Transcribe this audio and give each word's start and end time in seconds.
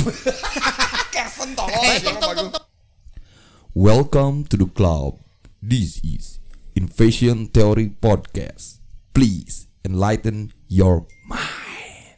Kersen 1.14 1.52
tolong. 1.52 2.56
Welcome 3.76 4.48
to 4.48 4.56
the 4.56 4.64
club. 4.64 5.20
This 5.60 6.00
is 6.00 6.40
Invasion 6.72 7.52
Theory 7.52 7.92
Podcast. 8.00 8.80
Please 9.12 9.68
enlighten 9.84 10.56
your 10.72 11.04
mind. 11.28 12.16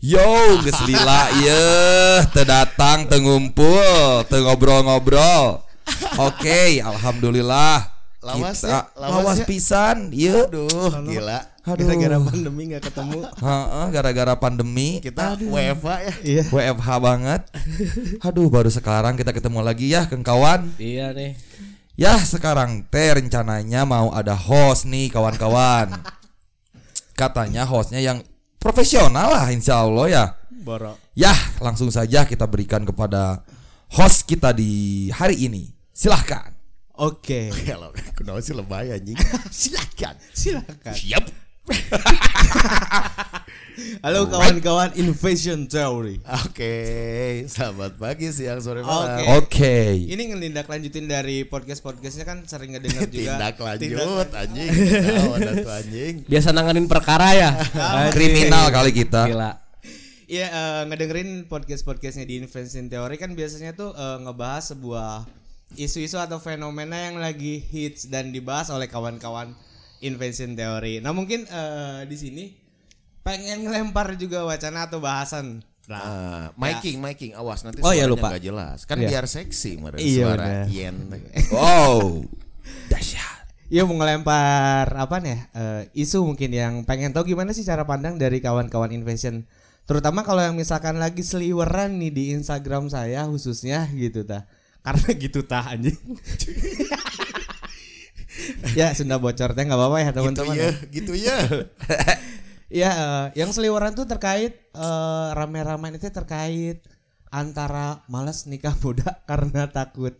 Yo, 0.00 0.24
geus 0.64 0.80
lila 0.88 1.28
ieu, 1.40 2.24
teu 2.32 2.48
datang, 2.48 3.04
teu 3.10 3.20
ngumpul, 3.20 4.24
teu 4.32 4.40
ngobrol-ngobrol. 4.48 5.66
Oke, 6.16 6.80
alhamdulillah. 6.80 7.92
Lawas 8.24 8.64
kita 8.64 8.68
ya, 8.72 8.80
lawas 8.96 9.12
lawas 9.20 9.38
ya. 9.38 9.46
pisan, 9.46 9.96
ieu. 10.16 10.48
Aduh, 10.48 10.90
gila. 11.04 11.55
Aduh. 11.66 11.82
Gara-gara 11.82 12.18
pandemi 12.22 12.62
nggak 12.70 12.84
ketemu. 12.86 13.18
Heeh, 13.26 13.86
gara-gara 13.90 14.34
pandemi 14.38 14.88
Kita 15.02 15.34
WFA 15.34 15.96
ya. 15.98 16.14
Iya. 16.22 16.44
WFH 16.54 16.88
banget. 17.02 17.42
Aduh, 18.22 18.46
baru 18.46 18.70
sekarang 18.70 19.18
kita 19.18 19.34
ketemu 19.34 19.66
lagi 19.66 19.90
ya, 19.90 20.06
keng 20.06 20.22
kawan. 20.22 20.70
Iya 20.78 21.10
nih. 21.10 21.34
Ya 21.96 22.20
sekarang 22.20 22.84
teh 22.92 23.08
rencananya 23.08 23.88
mau 23.88 24.12
ada 24.12 24.36
host 24.36 24.84
nih 24.84 25.08
kawan-kawan 25.08 25.96
Katanya 27.16 27.64
hostnya 27.64 28.04
yang 28.04 28.20
profesional 28.60 29.32
lah 29.32 29.48
insya 29.48 29.80
Allah 29.80 30.04
ya 30.04 30.24
Boro. 30.60 31.00
Ya 31.16 31.32
langsung 31.56 31.88
saja 31.88 32.28
kita 32.28 32.44
berikan 32.44 32.84
kepada 32.84 33.40
host 33.96 34.28
kita 34.28 34.52
di 34.52 35.08
hari 35.08 35.48
ini 35.48 35.72
Silahkan 35.88 36.52
Oke. 36.96 37.52
Kalau 37.68 37.92
kenapa 38.16 38.40
sih 38.40 38.56
lebay 38.56 38.88
anjing? 38.88 39.20
Silakan. 39.52 40.16
Silakan. 40.32 40.94
Siap. 40.96 41.45
Halo 44.00 44.24
kawan-kawan 44.26 44.94
Invasion 44.96 45.66
Theory. 45.66 46.22
Oke, 46.22 46.74
selamat 47.44 47.98
pagi, 47.98 48.30
siang, 48.30 48.62
sore, 48.62 48.80
malam. 48.80 49.18
Oke. 49.18 49.26
Oke 49.36 49.76
Ini 50.06 50.22
ngelindak 50.30 50.64
lanjutin 50.64 51.04
dari 51.04 51.42
podcast-podcastnya 51.44 52.22
kan 52.22 52.46
sering 52.46 52.72
ngedengar 52.72 53.10
juga. 53.12 53.34
Tindak 53.34 53.56
lanjut 53.58 53.82
Tindak- 53.82 54.32
anjing. 54.32 54.70
Tahu 54.70 55.32
anjing. 55.68 56.14
biasa 56.24 56.48
nanganin 56.50 56.86
perkara 56.86 57.34
ya 57.34 57.50
Kriminal 58.10 58.70
kali 58.70 58.90
kita 58.92 59.26
gila 59.26 59.58
Iya 60.26 60.46
eh, 60.46 60.82
ngedengerin 60.86 61.46
podcast-podcastnya 61.46 62.24
di 62.24 62.38
Invention 62.40 62.86
Theory 62.86 63.14
kan 63.14 63.34
biasanya 63.34 63.74
tuh 63.74 63.90
eh, 63.90 64.18
ngebahas 64.22 64.70
sebuah 64.70 65.26
isu-isu 65.74 66.16
atau 66.16 66.38
fenomena 66.38 66.96
yang 66.96 67.18
lagi 67.18 67.58
hits 67.60 68.06
dan 68.06 68.30
dibahas 68.30 68.70
oleh 68.70 68.86
kawan-kawan 68.86 69.50
Invention 70.06 70.54
Theory. 70.54 70.98
Nah 70.98 71.10
mungkin 71.10 71.42
eh, 71.42 72.00
di 72.04 72.14
sini 72.14 72.44
pengen 73.20 73.62
ngelempar 73.62 74.14
juga 74.14 74.42
wacana 74.42 74.86
atau 74.86 74.98
bahasan. 74.98 75.60
Nah, 75.86 76.50
miking, 76.54 76.98
miking, 76.98 77.30
awas 77.32 77.62
nanti 77.62 77.78
Oh, 77.78 77.90
iya, 77.90 78.02
suaranya 78.02 78.10
lupa. 78.10 78.26
nggak 78.28 78.42
jelas. 78.44 78.78
Kan 78.84 78.98
Iya. 78.98 79.06
biar 79.08 79.24
seksi, 79.24 79.78
meren 79.78 79.98
Iya, 79.98 80.18
suara 80.20 80.42
benar. 80.42 80.66
yen. 80.68 80.96
Wow 81.54 82.26
Dahsyat 82.86 83.46
Iya 83.66 83.82
mau 83.82 83.94
ngelempar 83.94 84.86
apa 84.88 85.18
nih? 85.18 85.38
eh, 85.48 85.82
isu 85.96 86.22
mungkin 86.22 86.50
yang 86.50 86.74
pengen 86.82 87.10
tahu 87.10 87.26
gimana 87.28 87.50
sih 87.50 87.62
cara 87.62 87.82
pandang 87.82 88.14
dari 88.14 88.38
kawan-kawan 88.38 88.90
Invention. 88.90 89.46
Terutama 89.86 90.22
kalau 90.22 90.42
yang 90.42 90.54
misalkan 90.54 90.98
lagi 90.98 91.22
seliweran 91.22 91.98
nih 91.98 92.10
di 92.10 92.24
Instagram 92.32 92.86
saya 92.86 93.22
khususnya 93.24 93.86
gitu 93.92 94.22
tah. 94.22 94.46
Karena 94.82 95.06
gitu 95.14 95.42
tah 95.42 95.70
anjing. 95.70 95.94
ya 98.74 98.92
Sunda 98.92 99.16
bocor 99.16 99.52
teh 99.52 99.62
nggak 99.62 99.78
apa-apa 99.78 99.98
ya 99.98 100.10
Gitu 100.10 100.16
teman-teman. 100.18 100.54
ya, 100.56 100.70
gitu 100.90 101.12
ya. 101.14 101.36
Ya 102.66 102.90
eh, 102.90 103.26
yang 103.38 103.54
seliweran 103.54 103.94
tuh 103.94 104.10
terkait 104.10 104.58
eh, 104.74 105.28
rame-rame 105.32 105.94
itu 105.94 106.10
terkait 106.10 106.82
antara 107.30 108.02
malas 108.10 108.50
nikah 108.50 108.74
muda 108.82 109.06
karena 109.30 109.70
takut 109.70 110.18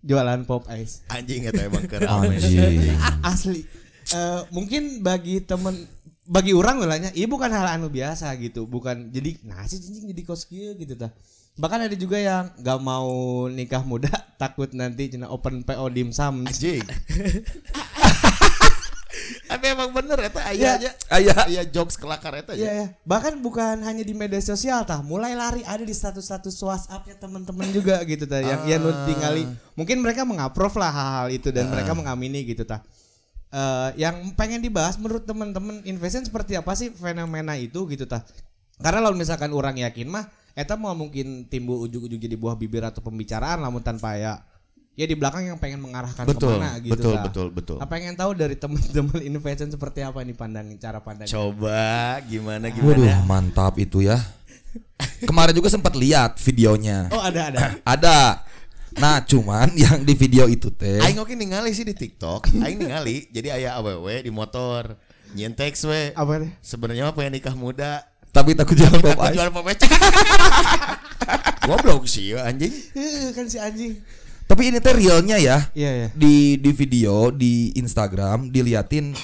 jualan 0.00 0.40
pop 0.48 0.64
ice. 0.72 1.04
Anjing 1.12 1.44
eta 1.44 1.68
emang 1.68 1.84
keren. 1.84 2.08
Anjing 2.08 2.96
asli 3.28 3.62
Eh, 4.02 4.42
mungkin 4.50 5.00
bagi 5.00 5.40
temen 5.40 5.86
bagi 6.26 6.52
orang 6.52 6.82
bilangnya 6.82 7.14
iya 7.14 7.24
bukan 7.30 7.48
hal 7.48 7.70
anu 7.70 7.86
biasa 7.86 8.34
gitu 8.36 8.66
bukan 8.66 9.08
jadi 9.08 9.38
sih 9.64 9.78
anjing 9.78 10.10
jadi 10.10 10.22
kos 10.26 10.44
kieu 10.44 10.74
gitu 10.74 10.98
tah 10.98 11.08
bahkan 11.52 11.84
ada 11.84 11.92
juga 11.92 12.16
yang 12.16 12.48
nggak 12.56 12.78
mau 12.78 13.12
nikah 13.46 13.82
muda 13.82 14.08
takut 14.40 14.72
nanti 14.72 15.12
cina 15.12 15.28
open 15.28 15.60
PO 15.62 15.84
dimsum 15.88 16.44
Anjing. 16.44 16.82
Tapi 19.44 19.68
emang 19.68 19.92
bener 19.92 20.16
eta 20.16 20.40
aya 20.40 20.56
Ya. 20.56 20.72
aja. 20.80 20.90
Aya. 21.12 21.34
Aya 21.44 21.62
jokes 21.68 22.00
kelakar 22.00 22.32
Iya 22.32 22.48
aja. 22.48 22.56
ya 22.56 22.86
bahkan 23.04 23.36
bukan 23.36 23.84
hanya 23.84 24.00
di 24.00 24.16
media 24.16 24.40
sosial 24.40 24.80
tah 24.82 25.04
mulai 25.04 25.36
lari 25.36 25.60
ada 25.62 25.84
di 25.84 25.92
status-status 25.92 26.56
WhatsAppnya 26.56 27.20
teman-teman 27.20 27.68
juga 27.68 28.00
gitu 28.02 28.24
tah 28.24 28.40
yang 28.40 28.64
yang 28.64 28.80
nu 28.80 28.88
tinggali 29.04 29.44
mungkin 29.76 30.00
mereka 30.00 30.24
mengapprove 30.24 30.80
lah 30.80 30.88
hal-hal 30.88 31.28
itu 31.30 31.52
dan 31.52 31.68
mereka 31.68 31.92
mengamini 31.92 32.42
gitu 32.44 32.64
tah 32.64 32.80
Eh, 33.52 33.90
yang 34.00 34.32
pengen 34.32 34.64
dibahas 34.64 34.96
menurut 34.96 35.28
teman-teman 35.28 35.84
investment 35.84 36.24
seperti 36.24 36.56
apa 36.56 36.72
sih 36.72 36.88
fenomena 36.88 37.52
itu 37.52 37.84
gitu 37.84 38.08
tah 38.08 38.24
karena 38.80 39.04
kalau 39.04 39.12
misalkan 39.12 39.52
orang 39.52 39.76
yakin 39.76 40.08
mah 40.08 40.24
eta 40.52 40.76
mau 40.76 40.92
mungkin 40.92 41.48
timbul 41.48 41.84
ujuk-ujuk 41.88 42.20
jadi 42.20 42.36
buah 42.36 42.56
bibir 42.56 42.84
atau 42.84 43.00
pembicaraan 43.00 43.60
namun 43.64 43.80
tanpa 43.80 44.16
ya 44.20 44.44
ya 44.92 45.08
di 45.08 45.16
belakang 45.16 45.48
yang 45.48 45.56
pengen 45.56 45.80
mengarahkan 45.80 46.28
Betul, 46.28 46.60
ke 46.60 46.60
mana 46.60 46.70
gitu 46.84 46.92
betul, 46.92 47.14
tah. 47.16 47.24
betul, 47.24 47.46
betul. 47.48 47.76
Nah, 47.80 47.88
pengen 47.88 48.12
tahu 48.12 48.30
dari 48.36 48.56
teman-teman 48.60 49.20
investment 49.32 49.72
seperti 49.72 50.04
apa 50.04 50.20
nih 50.20 50.36
pandang 50.36 50.68
cara 50.76 51.00
pandang 51.00 51.24
Coba 51.24 52.20
gimana 52.28 52.68
Waduh 52.68 53.00
gimana? 53.08 53.24
mantap 53.24 53.80
itu 53.80 54.04
ya 54.04 54.20
Kemarin 55.24 55.56
juga 55.56 55.72
sempat 55.72 55.96
lihat 55.96 56.36
videonya 56.44 57.08
oh 57.08 57.22
ada 57.24 57.48
ada 57.48 57.60
Ada 57.96 58.18
Nah 59.00 59.24
cuman 59.24 59.72
yang 59.88 60.04
di 60.04 60.12
video 60.12 60.44
itu 60.44 60.68
teh 60.68 61.00
Aing 61.00 61.16
oke 61.16 61.32
ningali 61.32 61.72
sih 61.72 61.88
di 61.88 61.96
TikTok. 61.96 62.52
Aing 62.60 62.76
ningali 62.76 63.32
jadi 63.32 63.56
aya 63.56 63.80
awewe 63.80 64.20
di 64.20 64.28
motor 64.28 64.92
nyentek 65.32 65.72
we. 65.88 66.12
apa 66.12 66.32
deh 66.44 66.52
Sebenarnya 66.60 67.08
mah 67.08 67.16
pengen 67.16 67.40
nikah 67.40 67.56
muda. 67.56 68.04
Tapi 68.32 68.56
takut 68.56 68.72
jual 68.72 68.88
pop 68.96 69.20
ice 69.22 69.36
jual 69.36 69.50
pop 69.52 69.66
ice. 69.68 69.84
Goblok 71.68 72.04
sih 72.04 72.34
ya, 72.34 72.48
anjing. 72.48 72.72
Eh, 72.96 73.30
kan 73.30 73.46
si 73.46 73.60
anjing 73.60 74.02
Tapi 74.42 74.68
ini 74.68 74.82
teh 74.82 74.92
realnya 74.92 75.38
ya 75.38 75.70
iya 75.72 75.90
ya 76.04 76.08
di 76.12 76.58
di 76.58 76.70
video 76.72 77.32
di 77.32 77.72
Instagram 77.72 78.50
diliatin 78.50 79.14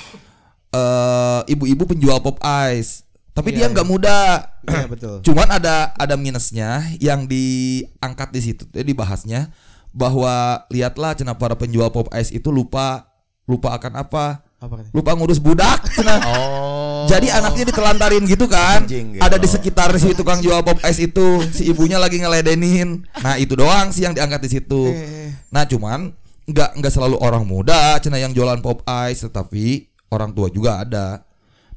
eh 0.69 1.41
ibu-ibu 1.47 1.85
penjual 1.85 2.21
pop 2.21 2.39
ice. 2.71 3.05
Tapi 3.33 3.55
dia 3.55 3.67
Iya, 3.67 3.73
nggak 3.73 3.87
muda. 3.87 4.19
iya 4.67 4.87
betul 4.89 5.21
Cuman 5.27 5.49
ada 5.49 5.95
ada 5.95 6.15
minusnya 6.17 6.81
yang 6.99 7.25
diangkat 7.25 8.29
di 8.31 8.41
situ 8.41 8.65
teh 8.67 8.83
dibahasnya 8.83 9.53
bahwa 9.91 10.63
lihatlah 10.69 11.15
cenah 11.15 11.35
para 11.35 11.55
penjual 11.55 11.89
pop 11.89 12.09
ice 12.15 12.31
itu 12.31 12.49
lupa 12.51 13.09
lupa 13.45 13.73
akan 13.75 14.05
apa? 14.05 14.45
apa? 14.59 14.75
Lupa 14.91 15.11
ngurus 15.15 15.39
budak 15.39 15.87
cenah. 15.93 16.19
Oh. 16.25 16.88
Jadi 17.07 17.31
anaknya 17.31 17.65
ditelantarin 17.71 18.25
gitu 18.27 18.51
kan. 18.51 18.83
Anjing, 18.83 19.15
gitu. 19.15 19.23
Ada 19.23 19.37
di 19.39 19.49
sekitar 19.49 19.95
si 20.01 20.11
tukang 20.17 20.43
jual 20.43 20.59
pop 20.67 20.81
ice 20.83 21.07
itu, 21.07 21.45
si 21.55 21.71
ibunya 21.71 22.01
lagi 22.01 22.19
ngeledenin. 22.19 23.07
Nah, 23.23 23.39
itu 23.39 23.55
doang 23.55 23.95
sih 23.95 24.03
yang 24.03 24.17
diangkat 24.17 24.41
di 24.43 24.51
situ. 24.59 24.83
Eh. 24.91 25.31
Nah, 25.55 25.69
cuman 25.69 26.11
nggak 26.49 26.81
nggak 26.81 26.93
selalu 26.93 27.21
orang 27.21 27.45
muda 27.45 28.01
cina 28.01 28.17
yang 28.17 28.33
jualan 28.35 28.59
pop 28.59 28.83
ice, 29.07 29.29
tetapi 29.29 29.87
orang 30.11 30.33
tua 30.33 30.49
juga 30.51 30.83
ada. 30.83 31.23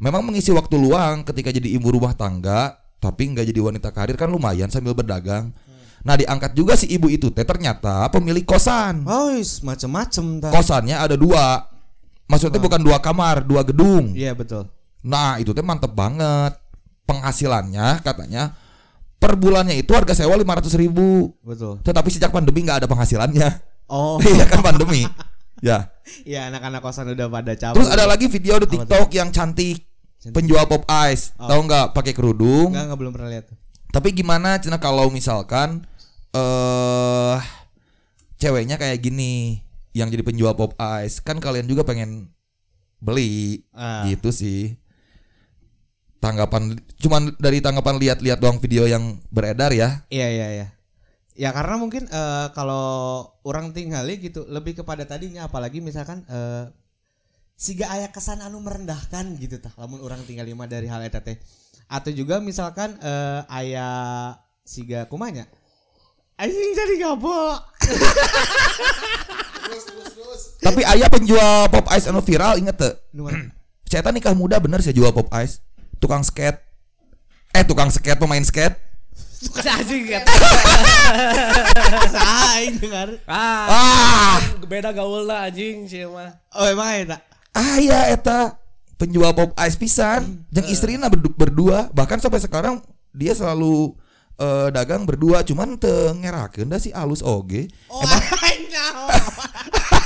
Memang 0.01 0.25
mengisi 0.25 0.49
waktu 0.49 0.81
luang 0.81 1.21
ketika 1.21 1.53
jadi 1.53 1.77
ibu 1.77 1.93
rumah 1.93 2.17
tangga, 2.17 2.81
tapi 2.97 3.29
nggak 3.29 3.45
jadi 3.53 3.59
wanita 3.61 3.93
karir 3.93 4.17
kan 4.17 4.33
lumayan 4.33 4.71
sambil 4.73 4.97
berdagang. 4.97 5.53
Nah, 6.01 6.17
diangkat 6.17 6.57
juga 6.57 6.73
si 6.73 6.89
ibu 6.89 7.05
itu 7.13 7.29
teh 7.29 7.45
ternyata 7.45 8.09
pemilik 8.09 8.41
kosan. 8.41 9.05
Oh, 9.05 9.29
dah. 9.37 10.49
Kosannya 10.49 10.97
ada 10.97 11.13
dua. 11.13 11.69
Maksudnya 12.25 12.57
bukan 12.57 12.81
dua 12.81 12.97
kamar, 12.97 13.45
dua 13.45 13.61
gedung. 13.61 14.17
Iya 14.17 14.33
betul. 14.33 14.65
Nah 15.05 15.37
itu 15.41 15.51
teh 15.53 15.65
mantep 15.65 15.91
banget. 15.93 16.57
Penghasilannya 17.05 17.99
katanya 18.05 18.55
Per 19.21 19.37
bulannya 19.37 19.77
itu 19.77 19.93
harga 19.93 20.17
sewa 20.17 20.33
500 20.33 20.81
ribu. 20.81 21.29
Betul. 21.45 21.77
Tetapi 21.85 22.09
sejak 22.09 22.33
pandemi 22.33 22.65
nggak 22.65 22.81
ada 22.81 22.87
penghasilannya. 22.89 23.49
Oh, 23.85 24.17
Iya 24.33 24.49
kan 24.49 24.65
pandemi. 24.65 25.05
Ya. 25.61 25.93
Iya 26.25 26.49
anak-anak 26.49 26.81
kosan 26.81 27.13
udah 27.13 27.29
pada 27.29 27.53
cabut. 27.53 27.77
Terus 27.77 27.89
ada 27.93 28.09
lagi 28.09 28.25
video 28.25 28.57
di 28.57 28.67
TikTok 28.73 29.13
yang 29.13 29.29
cantik 29.29 29.85
Penjual 30.21 30.65
pop 30.65 30.85
ice. 31.09 31.33
Tahu 31.37 31.61
nggak? 31.65 31.97
Pakai 31.97 32.13
kerudung. 32.17 32.73
Enggak, 32.73 32.85
enggak 32.89 32.99
belum 33.01 33.13
pernah 33.13 33.29
lihat. 33.29 33.45
Tapi 33.93 34.09
gimana 34.09 34.57
Cina 34.57 34.81
kalau 34.81 35.13
misalkan 35.13 35.85
eh 36.33 37.37
Ceweknya 38.41 38.79
kayak 38.79 39.03
gini 39.03 39.61
Yang 39.91 40.17
jadi 40.17 40.23
penjual 40.23 40.53
pop 40.55 40.73
ice 40.79 41.19
Kan 41.21 41.43
kalian 41.43 41.67
juga 41.67 41.83
pengen 41.83 42.31
Beli. 43.03 43.65
Ah. 43.75 44.05
gitu 44.09 44.29
sih 44.33 44.80
tanggapan 46.21 46.77
cuman 47.01 47.33
dari 47.41 47.59
tanggapan 47.59 47.97
lihat-lihat 47.97 48.37
doang 48.37 48.61
video 48.61 48.85
yang 48.85 49.17
beredar 49.33 49.73
ya 49.73 50.05
Iya, 50.13 50.27
iya, 50.29 50.47
iya. 50.53 50.67
Ya 51.33 51.49
karena 51.49 51.81
mungkin 51.81 52.05
eh, 52.05 52.47
kalau 52.53 53.25
orang 53.41 53.73
tinggali 53.73 54.21
gitu 54.21 54.45
lebih 54.45 54.85
kepada 54.85 55.09
tadinya 55.09 55.49
apalagi 55.49 55.81
misalkan 55.81 56.21
eh 56.29 56.69
siga 57.57 57.89
aya 57.89 58.13
kesan 58.13 58.45
anu 58.45 58.61
merendahkan 58.61 59.37
gitu 59.41 59.57
tah 59.57 59.73
lamun 59.77 60.01
orang 60.05 60.21
tinggal 60.29 60.45
lima 60.45 60.69
dari 60.69 60.85
hal 60.85 61.01
eta 61.01 61.25
teh. 61.25 61.41
Atau 61.89 62.13
juga 62.13 62.37
misalkan 62.37 62.93
eh 63.01 63.41
aya 63.49 63.89
siga 64.61 65.09
kumanya 65.09 65.49
anjing 66.41 66.73
jadi 66.73 66.95
gabok 67.05 67.57
Tapi 70.61 70.81
ayah 70.85 71.09
penjual 71.09 71.73
pop 71.73 71.89
ice 71.89 72.05
anu 72.05 72.21
viral 72.21 72.53
inget 72.61 72.77
mana? 73.17 73.49
Saya 73.89 74.05
teh 74.05 74.13
nikah 74.13 74.37
muda 74.37 74.61
bener 74.61 74.77
sih 74.85 74.93
jual 74.93 75.09
pop 75.09 75.25
ice. 75.41 75.57
Tukang 76.01 76.25
skate. 76.25 76.57
Eh 77.53 77.61
tukang 77.61 77.93
skate 77.93 78.17
pemain 78.17 78.41
skate. 78.41 78.73
anjing 79.61 80.05
ya. 80.05 80.21
saing 82.13 82.77
dengar 82.77 83.09
Ah, 83.25 84.37
beda 84.65 84.93
gaul 84.93 85.25
lah 85.25 85.49
anjing 85.49 85.89
sih 85.89 86.05
mah. 86.05 86.29
oh 86.53 86.65
emang 86.69 86.93
eta 86.93 87.17
Ah 87.49 87.81
iya 87.81 88.13
eta 88.13 88.53
penjual 89.01 89.33
pop 89.33 89.57
ice 89.57 89.77
pisan. 89.77 90.45
Jeung 90.53 90.69
istrina 90.69 91.09
berdu- 91.09 91.33
berdua 91.33 91.89
bahkan 91.89 92.21
sampai 92.21 92.37
sekarang 92.37 92.85
dia 93.11 93.33
selalu 93.33 93.97
eh, 94.37 94.69
dagang 94.69 95.09
berdua 95.09 95.41
cuman 95.41 95.73
teu 95.75 96.13
ngerakeun 96.17 96.69
da 96.69 96.77
si 96.77 96.93
alus 96.93 97.25
oge. 97.25 97.65
oh 97.89 98.01
naon. 98.73 99.09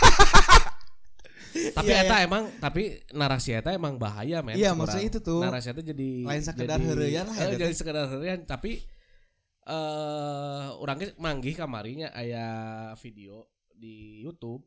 Tapi 1.55 1.87
Iya, 1.87 2.03
eta 2.03 2.15
emang 2.19 2.43
tapi 2.57 2.83
narasi 3.11 3.53
eta 3.53 3.71
emang 3.71 3.95
bahaya 3.95 4.39
men. 4.39 4.55
Iya, 4.55 4.71
maksudnya 4.71 5.07
itu 5.07 5.19
tuh. 5.19 5.39
Narasi 5.39 5.71
eta 5.71 5.81
jadi 5.81 6.09
Lain 6.21 6.41
sekedar 6.41 6.75
jadi- 6.75 6.85
heureuyan 6.85 7.25
lah 7.25 7.35
Eh, 7.37 7.45
eta 7.47 7.55
jadi 7.61 7.73
sekedar 7.73 8.03
heureuyan 8.07 8.43
tapi 8.43 8.83
eh 9.63 10.67
urang 10.77 10.97
ge 10.97 11.17
manggih 11.17 11.53
kamarinya 11.53 12.11
aya 12.11 12.45
video 12.95 13.49
di 13.67 14.21
YouTube 14.21 14.61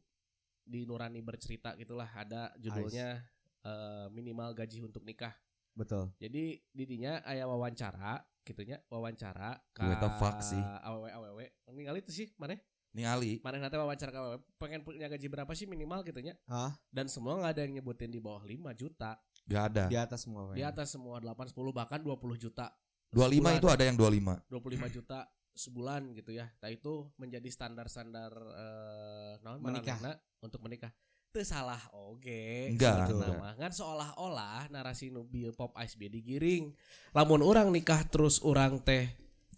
di 0.61 0.85
Nurani 0.85 1.21
bercerita 1.21 1.73
gitulah 1.75 2.09
ada 2.09 2.51
judulnya 2.57 3.23
eh, 3.61 4.07
minimal 4.11 4.53
gaji 4.53 4.83
untuk 4.83 5.03
nikah. 5.03 5.33
betul 5.73 6.11
Jadi 6.17 6.59
didinya 6.69 7.23
aya 7.23 7.47
wawancara 7.47 8.19
gitunya 8.43 8.83
wawancara 8.89 9.61
ka 9.71 9.85
What 9.85 10.01
the 10.01 10.11
fuck 10.17 10.39
sih? 10.41 10.59
awewe 10.59 11.07
awewe 11.09 11.45
ningali 11.69 12.01
itu 12.01 12.11
sih 12.11 12.27
mana 12.35 12.59
Ningali. 12.91 13.39
mana 13.41 13.59
nanti 13.59 13.75
wawancara 13.75 14.09
ka 14.09 14.19
awewe 14.19 14.39
pengen 14.57 14.81
punya 14.81 15.07
gaji 15.07 15.27
berapa 15.27 15.53
sih 15.53 15.65
minimal 15.65 16.01
gitunya 16.03 16.35
Hah? 16.45 16.73
dan 16.89 17.07
semua 17.07 17.37
nggak 17.37 17.53
ada 17.53 17.63
yang 17.63 17.73
nyebutin 17.77 18.09
di 18.09 18.19
bawah 18.19 18.43
5 18.43 18.55
juta 18.75 19.21
Gak 19.45 19.65
ada. 19.67 19.85
di 19.87 19.97
atas 19.97 20.21
semua 20.23 20.53
di 20.53 20.61
atas 20.61 20.89
semua 20.91 21.17
8 21.19 21.53
10 21.53 21.57
bahkan 21.71 22.01
20 22.01 22.17
juta 22.39 22.73
25 23.09 23.17
sebulan. 23.41 23.57
itu 23.57 23.69
ada 23.69 23.85
yang 23.85 23.97
25. 23.97 24.53
25 24.53 24.97
juta 24.97 25.19
sebulan 25.53 26.01
gitu 26.15 26.31
ya 26.33 26.47
nah 26.55 26.69
itu 26.69 26.93
menjadi 27.17 27.49
standar-standar 27.49 28.31
eh 28.31 29.33
naon 29.41 29.59
Menikah. 29.59 29.99
untuk 30.39 30.61
menikah 30.61 30.93
itu 31.29 31.45
salah 31.45 31.81
oge 31.93 32.73
Enggak, 32.73 33.05
sebenarnya 33.05 33.37
enggak. 33.53 33.57
kan 33.59 33.73
seolah-olah 33.75 34.61
narasi 34.69 35.09
nu 35.09 35.23
bieu 35.23 35.53
pop 35.53 35.77
ice 35.77 35.93
bieu 35.95 36.09
digiring 36.09 36.73
lamun 37.13 37.41
orang 37.41 37.69
nikah 37.69 38.01
terus 38.05 38.41
orang 38.41 38.81
teh 38.81 39.13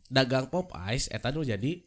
dagang 0.07 0.47
pop 0.47 0.67
ice 0.89 1.07
eta 1.09 1.31
nu 1.31 1.43
jadi 1.43 1.79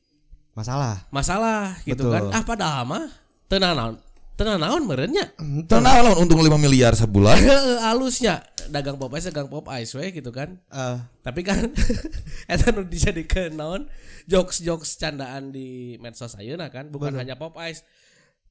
masalah. 0.54 1.06
Masalah 1.10 1.78
gitu 1.86 2.10
Betul. 2.10 2.14
kan 2.14 2.24
ah 2.34 2.44
padahal 2.46 2.84
mah 2.86 3.06
tenan 3.50 3.74
naon 3.78 3.96
tenan 4.34 4.58
naon 4.58 4.84
meureunnya? 4.90 5.30
Tenang 5.70 6.10
lah 6.10 6.14
untung 6.18 6.42
5 6.42 6.50
miliar 6.58 6.98
sebulan. 6.98 7.38
Heeh, 7.46 7.78
alusnya 7.86 8.42
dagang 8.70 8.98
pop 8.98 9.14
ice 9.14 9.30
dagang 9.30 9.50
pop 9.50 9.70
ice 9.70 9.94
we 9.94 10.10
gitu 10.10 10.34
kan. 10.34 10.58
Eh, 10.74 10.98
tapi 11.22 11.46
kan 11.46 11.70
eta 12.54 12.74
nu 12.74 12.82
dijadikeun 12.86 13.54
naon? 13.54 13.86
Jokes-jokes 14.26 14.98
candaan 14.98 15.54
di 15.54 16.00
medsos 16.02 16.34
ayeuna 16.40 16.74
kan 16.74 16.90
bukan 16.90 17.14
Betul. 17.14 17.22
hanya 17.22 17.36
pop 17.38 17.54
ice 17.62 17.86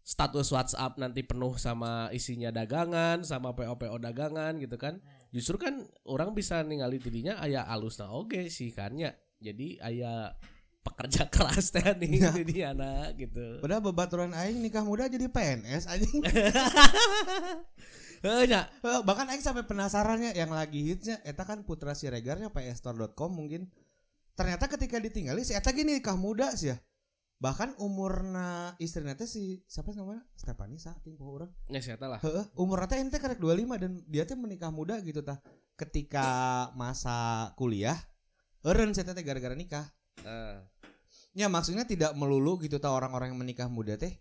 status 0.03 0.51
WhatsApp 0.51 0.99
nanti 0.99 1.23
penuh 1.23 1.55
sama 1.59 2.11
isinya 2.11 2.51
dagangan 2.51 3.23
sama 3.23 3.55
PO-PO 3.55 3.99
dagangan 4.03 4.59
gitu 4.63 4.79
kan. 4.79 5.03
Justru 5.35 5.59
kan 5.59 5.83
orang 6.07 6.35
bisa 6.37 6.63
ningali 6.63 7.03
tidinya 7.03 7.39
aya 7.43 7.67
alusna 7.67 8.11
oge 8.11 8.51
sih 8.55 8.71
kan 8.71 8.95
ya. 8.95 9.15
Jadi 9.43 9.83
aya 9.83 10.31
pekerja 10.83 11.31
keras 11.31 11.71
teh 11.71 11.83
nih 11.97 12.11
Ya. 12.19 12.31
di 12.35 12.59
anak 12.61 13.15
gitu 13.17 13.63
Padahal 13.63 13.83
bebaturan 13.83 14.35
aing 14.35 14.59
nikah 14.59 14.83
muda 14.83 15.07
jadi 15.07 15.31
PNS 15.31 15.87
anjing. 15.87 16.23
Heuh 18.23 18.47
nya. 18.47 18.71
Eh, 18.71 19.01
Bahkan 19.03 19.27
aing 19.31 19.43
sampai 19.43 19.67
penasarannya 19.67 20.35
yang 20.35 20.51
lagi 20.51 20.83
hitsnya 20.83 21.19
eta 21.27 21.43
kan 21.43 21.67
Putra 21.67 21.95
Siregarnya 21.95 22.51
psstore.com 22.51 23.31
mungkin. 23.35 23.67
Ternyata 24.33 24.71
ketika 24.71 25.03
ditinggali 25.03 25.43
si 25.43 25.53
eta 25.53 25.75
gini 25.75 25.99
nikah 25.99 26.15
muda 26.15 26.55
sih 26.55 26.71
ya. 26.71 26.79
Bahkan 27.43 27.83
umurna 27.83 28.79
istrinya 28.79 29.19
teh 29.19 29.27
si 29.27 29.59
siapa 29.67 29.91
namanya? 29.93 30.23
Stefani 30.39 30.79
sa 30.79 30.95
timpo 31.03 31.27
urang. 31.27 31.51
nya 31.67 31.83
saya 31.83 31.99
lah 31.99 32.23
Heeh, 32.23 32.47
umurnya 32.55 32.87
teh 32.87 32.99
ente 33.03 33.19
karek 33.19 33.43
25 33.43 33.83
dan 33.83 33.93
dia 34.07 34.23
teh 34.23 34.39
menikah 34.39 34.71
muda 34.71 35.03
gitu 35.03 35.27
tah. 35.27 35.43
Ketika 35.75 36.23
masa 36.79 37.51
kuliah, 37.59 37.99
eureun 38.63 38.95
saya 38.95 39.11
teh 39.11 39.27
gara-gara 39.27 39.59
nikah. 39.59 39.91
Nah, 40.21 40.61
Ya 41.33 41.49
maksudnya 41.49 41.89
tidak 41.89 42.13
melulu 42.13 42.61
gitu 42.61 42.77
tah 42.77 42.93
orang-orang 42.93 43.33
yang 43.33 43.41
menikah 43.41 43.69
muda 43.69 43.97
teh 43.97 44.13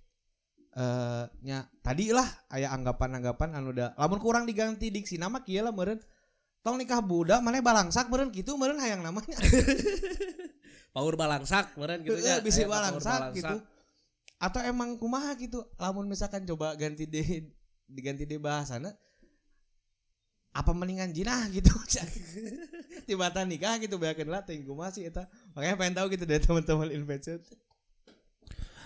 eh 0.71 1.23
nya 1.43 1.67
tadi 1.83 2.15
lah 2.15 2.23
aya 2.47 2.71
anggapan-anggapan 2.71 3.59
anu 3.59 3.75
da 3.75 3.91
lamun 3.99 4.23
kurang 4.23 4.47
diganti 4.47 4.87
diksi 4.87 5.19
nama 5.19 5.43
kieu 5.43 5.59
lah 5.59 5.75
meureun 5.75 5.99
tong 6.63 6.79
nikah 6.79 7.03
budak 7.03 7.43
mana 7.43 7.59
balangsak 7.59 8.07
meureun 8.07 8.31
kitu 8.31 8.55
meureun 8.55 8.79
hayang 8.79 9.03
namanya. 9.03 9.35
Paur 10.95 11.19
balangsak 11.19 11.75
meureun 11.75 11.99
gitu 12.07 12.15
bisi 12.39 12.63
Aya 12.63 12.71
paur 12.71 12.75
balangsak 12.79 13.19
gitu. 13.35 13.55
Atau 14.39 14.63
emang 14.63 14.95
kumaha 14.95 15.35
gitu 15.35 15.67
lamun 15.75 16.07
misalkan 16.07 16.47
coba 16.47 16.79
ganti 16.79 17.03
deh 17.03 17.51
diganti 17.91 18.23
deh 18.23 18.39
bahasana 18.39 18.95
apa 20.51 20.71
mendingan 20.75 21.15
jinah 21.15 21.47
gitu 21.51 21.71
tiba-tiba 23.07 23.43
nikah 23.47 23.75
gitu 23.79 23.95
bayangkan 23.95 24.27
lah 24.27 24.41
ting 24.43 24.67
kumaha 24.67 24.91
sih 24.91 25.07
eta 25.07 25.31
makanya 25.55 25.75
pengen 25.79 25.95
tahu 25.95 26.07
gitu 26.11 26.23
dari 26.27 26.43
teman-teman 26.43 26.91
investor 26.91 27.39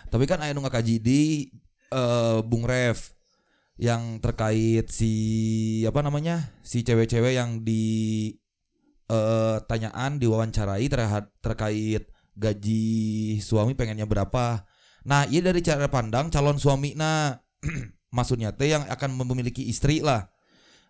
Tapi 0.06 0.30
kan 0.30 0.38
aya 0.38 0.54
nu 0.54 0.62
ngakaji 0.62 1.02
di 1.02 1.50
eh, 1.90 2.40
Bung 2.46 2.64
Rev 2.70 2.98
yang 3.76 4.24
terkait 4.24 4.88
si 4.88 5.14
apa 5.84 6.00
namanya? 6.00 6.56
si 6.64 6.86
cewek-cewek 6.86 7.36
yang 7.36 7.66
di 7.66 8.32
eh, 9.10 9.58
tanyaan 9.66 10.22
diwawancarai 10.22 10.88
terhad, 10.88 11.26
terkait 11.42 12.08
gaji 12.36 12.86
suami 13.40 13.74
pengennya 13.74 14.08
berapa. 14.08 14.64
Nah, 15.06 15.28
iya 15.30 15.42
dari 15.42 15.62
cara 15.62 15.88
pandang 15.88 16.30
calon 16.34 16.58
suami 16.58 16.98
nah 16.98 17.36
maksudnya 18.16 18.54
teh 18.56 18.72
yang 18.72 18.86
akan 18.88 19.18
memiliki 19.26 19.66
istri 19.66 20.00
lah. 20.06 20.35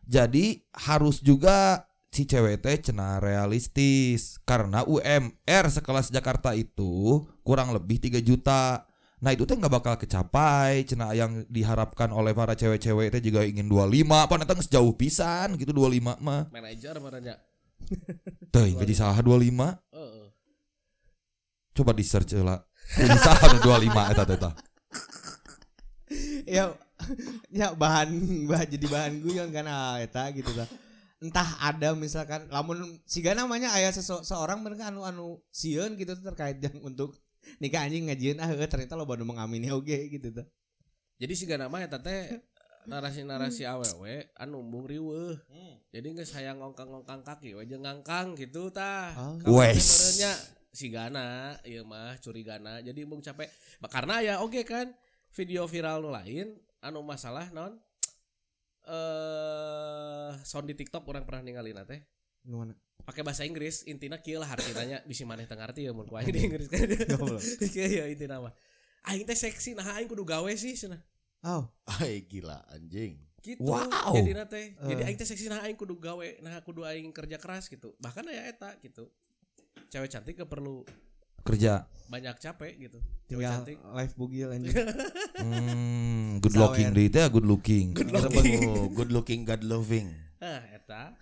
Jadi 0.06 0.62
harus 0.86 1.19
juga 1.19 1.90
si 2.13 2.24
cewek 2.24 2.62
teh 2.62 2.78
cenah 2.80 3.19
realistis. 3.19 4.40
Karena 4.46 4.86
UMR 4.86 5.66
sekelas 5.68 6.13
Jakarta 6.13 6.54
itu 6.54 7.25
kurang 7.41 7.74
lebih 7.74 8.00
3 8.00 8.22
juta. 8.22 8.86
Nah 9.20 9.34
itu 9.34 9.44
teh 9.44 9.58
nggak 9.58 9.74
bakal 9.74 9.96
kecapai. 9.98 10.86
Cena 10.86 11.12
yang 11.18 11.44
diharapkan 11.50 12.13
oleh 12.13 12.32
para 12.32 12.53
cewek-cewek 12.53 13.12
teh 13.12 13.22
juga 13.22 13.41
ingin 13.44 13.65
25 13.65 14.29
Apa 14.29 14.34
nanti 14.38 14.65
sejauh 14.70 14.94
pisan 14.94 15.58
gitu 15.58 15.74
25 15.74 16.22
mah. 16.22 16.48
Manajer 16.53 16.98
meureunnya 17.01 17.36
Teh 18.53 18.72
gaji 18.72 18.96
salah 18.96 19.20
25 19.20 19.51
heeh. 19.94 20.27
Coba 21.75 21.91
di 21.91 22.06
search 22.08 22.39
lah 22.39 22.63
Gaji 22.96 23.18
salah 23.20 23.46
nu 23.51 23.60
25 23.62 24.13
eta 24.13 24.24
teh 24.24 24.39
ya 26.46 26.70
ya 27.60 27.75
bahan 27.75 28.10
bahan 28.48 28.68
jadi 28.72 28.88
bahan 28.88 29.14
guyon 29.20 29.50
kan 29.52 29.66
ah, 29.68 30.00
eta 30.00 30.32
gitu 30.32 30.52
lah 30.56 30.68
entah 31.24 31.48
ada 31.64 31.96
misalkan 31.96 32.48
lamun 32.52 33.00
siga 33.08 33.34
namanya 33.34 33.72
ayah 33.75 33.92
sese- 33.92 34.24
seorang 34.28 34.62
mereka 34.62 34.92
anu 34.92 35.08
anu 35.08 35.40
sieun 35.50 35.96
gitu 35.96 36.14
tuh 36.20 36.32
terkait 36.32 36.60
yang 36.60 36.75
untuk 36.84 37.16
nikah 37.60 37.86
anjing 37.88 38.10
ngajieun 38.12 38.38
ah 38.42 38.50
ternyata 38.68 39.00
lo 39.00 39.08
baru 39.08 39.24
mengamini 39.24 39.72
oge 39.72 40.12
gitu 40.12 40.32
tuh 40.32 40.46
Jadi 41.16 41.32
sih 41.32 41.48
nama 41.48 41.80
eta 41.80 41.96
teh 42.04 42.44
narasi-narasi 42.92 43.64
awewe 43.64 44.30
anu 44.36 44.62
umbung 44.62 44.84
riweuh. 44.84 45.40
Jadi 45.96 46.12
geus 46.12 46.36
hayang 46.36 46.60
ngongkang-ngongkang 46.60 47.24
kaki 47.24 47.56
we 47.56 47.64
jeung 47.64 47.88
ngangkang 47.88 48.36
gitu 48.36 48.68
tah. 48.68 49.16
Oh. 49.16 49.40
Kalau 49.40 49.64
Wes. 49.64 50.20
si 50.75 50.92
Gana 50.92 51.56
ieu 51.64 51.88
mah 51.88 52.20
curigana. 52.20 52.84
Jadi 52.84 53.08
umbung 53.08 53.24
capek. 53.24 53.48
Karena 53.88 54.20
ya 54.20 54.34
oke 54.44 54.60
kan 54.68 54.92
video 55.32 55.64
viral 55.72 56.04
nu 56.04 56.12
lain 56.12 56.52
anu 56.86 57.01
masalah 57.01 57.50
non 57.50 57.74
eh 58.86 60.32
sound 60.46 60.70
di 60.70 60.77
TikTok 60.77 61.01
orang 61.10 61.25
pernah 61.25 61.42
ninggalin 61.42 61.82
teh. 61.84 62.01
nu 62.46 62.62
mana 62.62 62.77
pakai 63.01 63.25
bahasa 63.25 63.42
Inggris 63.42 63.82
intinya 63.89 64.22
kieu 64.22 64.38
lah 64.38 64.50
artinya 64.54 65.01
bisa 65.06 65.25
maneh 65.25 65.50
teu 65.50 65.58
ngarti 65.58 65.89
ya 65.89 65.92
mun 65.94 66.06
ku 66.06 66.13
aing 66.13 66.30
di 66.30 66.42
Inggris 66.46 66.70
kan. 66.74 66.86
Ya 67.74 68.06
intina 68.06 68.38
mah. 68.38 68.54
Aing 69.10 69.25
teh 69.25 69.34
seksi 69.34 69.74
nah 69.74 69.98
aing 69.98 70.06
kudu 70.06 70.22
gawe 70.22 70.50
sih 70.54 70.77
cenah. 70.77 71.01
oh 71.46 71.65
Ay 72.01 72.25
gila 72.25 72.62
anjing. 72.70 73.18
gitu 73.42 73.62
Wow. 73.62 74.13
jadi 74.13 74.46
teh 74.50 74.74
jadi 74.77 75.01
Eh. 75.01 75.08
aing 75.10 75.18
teh 75.18 75.25
seksi 75.25 75.50
nah 75.50 75.62
aing 75.65 75.77
kudu 75.77 75.98
gawe 75.98 76.42
nah 76.42 76.62
kudu 76.62 76.82
aing 76.86 77.10
kerja 77.13 77.38
keras 77.38 77.70
gitu 77.70 77.94
bahkan 78.01 78.25
aya 78.25 78.50
eta 78.50 78.74
gitu 78.82 79.10
cewek 79.89 80.10
cantik 80.10 80.38
gak 80.38 80.50
perlu 80.50 80.82
Kerja 81.46 81.86
banyak 82.10 82.42
capek 82.42 82.74
gitu 82.89 82.98
cewek 83.30 83.46
tinggal 83.46 83.54
cantik 83.62 83.77
live 83.82 84.13
bugil 84.18 84.50
anjing 84.50 84.74
hmm, 85.38 86.39
Good 86.39 86.54
Sawer. 86.54 86.62
looking 86.72 86.88
deh 86.92 87.08
teh 87.08 87.25
good 87.27 87.44
looking 87.44 87.88
Oh, 88.65 88.88
good 88.89 89.12
looking, 89.12 89.44
God 89.44 89.62
loving. 89.62 90.08
ah 90.39 90.62
eta 90.72 91.15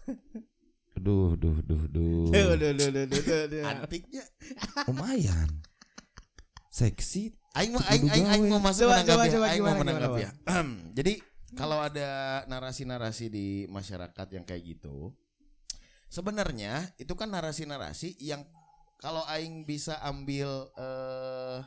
Duh 0.94 1.34
duh 1.34 1.58
duh 1.60 1.84
duh 1.90 2.30
Duh, 2.30 2.54
duh, 2.54 2.72
duh, 2.74 2.90
duh, 2.94 3.06
duh, 3.10 3.44
duh. 3.50 3.64
Antiknya. 3.66 4.24
lumayan 4.86 5.50
seksi 6.70 7.34
Aing 7.54 7.70
mau 7.70 7.86
aing 7.86 8.10
aing 8.10 8.28
aing 8.30 8.46
mau 8.50 8.58
masuk 8.58 8.90
menanggapi 8.90 9.30
ya. 9.30 9.46
Aing 9.46 9.62
mau 9.62 9.78
menanggapi 9.78 10.20
ya. 10.26 10.32
Jadi 10.98 11.14
kalau 11.54 11.78
ada 11.78 12.42
narasi-narasi 12.50 13.30
di 13.30 13.48
masyarakat 13.70 14.26
yang 14.34 14.42
kayak 14.42 14.66
gitu, 14.66 15.14
sebenarnya 16.10 16.90
itu 16.98 17.14
kan 17.14 17.30
narasi-narasi 17.30 18.18
yang 18.18 18.42
kalau 18.98 19.22
aing 19.30 19.70
bisa 19.70 20.02
ambil 20.02 20.50
eh 20.74 21.62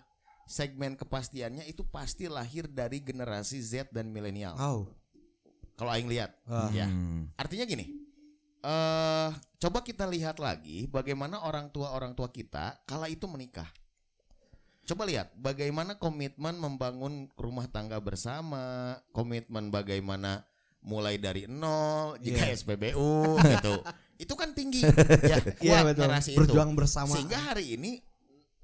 segmen 0.47 0.95
kepastiannya 0.95 1.67
itu 1.67 1.83
pasti 1.83 2.26
lahir 2.26 2.67
dari 2.67 3.03
generasi 3.03 3.59
Z 3.59 3.91
dan 3.91 4.09
milenial. 4.09 4.55
Oh. 4.57 4.87
Kalau 5.75 5.91
aing 5.91 6.07
lihat, 6.07 6.33
Ah. 6.47 6.71
ya. 6.73 6.87
Hmm. 6.87 7.29
Artinya 7.37 7.67
gini. 7.67 8.07
eh 8.62 9.31
coba 9.62 9.79
kita 9.81 10.11
lihat 10.11 10.43
lagi 10.43 10.91
bagaimana 10.91 11.38
orang 11.38 11.71
tua 11.71 11.95
orang 11.95 12.19
tua 12.19 12.26
kita 12.26 12.83
kala 12.83 13.07
itu 13.07 13.31
menikah. 13.31 13.69
Coba 14.83 15.07
lihat 15.07 15.31
bagaimana 15.35 15.99
komitmen 15.99 16.59
membangun 16.59 17.31
rumah 17.35 17.67
tangga 17.67 17.99
bersama, 17.99 18.95
komitmen 19.11 19.71
bagaimana 19.71 20.43
mulai 20.83 21.15
dari 21.15 21.47
nol 21.47 22.19
jika 22.19 22.43
Iya. 22.43 22.55
SPBU 22.59 23.15
gitu. 23.55 23.75
Itu 24.17 24.35
kan 24.35 24.50
tinggi 24.50 24.83
ya, 24.83 25.38
Iya 25.61 25.83
kuat 25.83 25.95
betul. 25.95 26.03
narasi 26.07 26.31
itu. 26.35 26.38
Berjuang 26.43 26.75
bersama. 26.75 27.15
Sehingga 27.15 27.38
hari 27.53 27.79
ini 27.79 28.03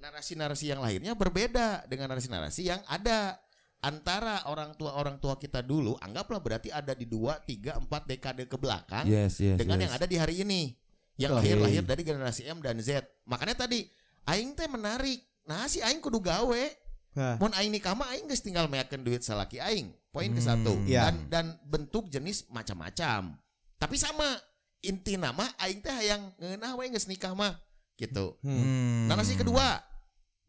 narasi-narasi 0.02 0.74
yang 0.74 0.82
lahirnya 0.82 1.14
berbeda 1.14 1.86
dengan 1.86 2.10
narasi-narasi 2.10 2.62
yang 2.66 2.82
ada. 2.90 3.38
Antara 3.82 4.46
orang 4.46 4.78
tua 4.78 4.94
orang 4.94 5.18
tua 5.18 5.34
kita 5.34 5.58
dulu 5.58 5.98
anggaplah 5.98 6.38
berarti 6.38 6.70
ada 6.70 6.94
di 6.94 7.02
dua 7.02 7.42
tiga 7.42 7.74
empat 7.74 8.06
dekade 8.06 8.46
ke 8.46 8.54
belakang 8.54 9.02
yes 9.10 9.42
yes 9.42 9.58
dengan 9.58 9.74
yes. 9.74 9.82
yang 9.82 9.92
ada 9.98 10.06
di 10.06 10.16
hari 10.22 10.34
ini. 10.46 10.70
Yang 11.18 11.32
lahir. 11.34 11.58
lahir 11.58 11.82
dari 11.82 12.02
generasi 12.06 12.46
M 12.46 12.62
dan 12.62 12.78
Z. 12.78 13.02
Makanya 13.26 13.66
tadi 13.66 13.82
aing 14.30 14.54
teh 14.54 14.70
menarik. 14.70 15.26
Nah 15.50 15.66
si 15.66 15.82
aing 15.82 15.98
kudu 15.98 16.22
gawe. 16.22 16.64
Hah. 17.12 17.36
mun 17.36 17.52
aing 17.58 17.68
nikah 17.74 17.92
mah 17.92 18.08
aing 18.14 18.24
geus 18.24 18.40
tinggal 18.40 18.70
meyakeun 18.70 19.02
duit 19.02 19.26
salaki 19.26 19.58
aing. 19.58 19.90
Poin 20.14 20.30
ke 20.30 20.38
satu. 20.38 20.78
Hmm. 20.78 20.86
Iya. 20.86 21.10
dan 21.10 21.16
dan 21.26 21.46
bentuk 21.66 22.06
jenis 22.06 22.46
macam-macam. 22.54 23.34
Tapi 23.82 23.96
sama. 23.98 24.38
Inti 24.82 25.14
nama 25.18 25.46
aing 25.58 25.82
teh 25.82 25.90
hayang 25.90 26.34
ngeunah 26.38 26.78
we 26.78 26.86
geus 26.94 27.10
nikah 27.10 27.34
mah. 27.34 27.58
Gitu. 27.98 28.38
Hmm. 28.42 29.06
Narasi 29.10 29.34
kedua, 29.38 29.78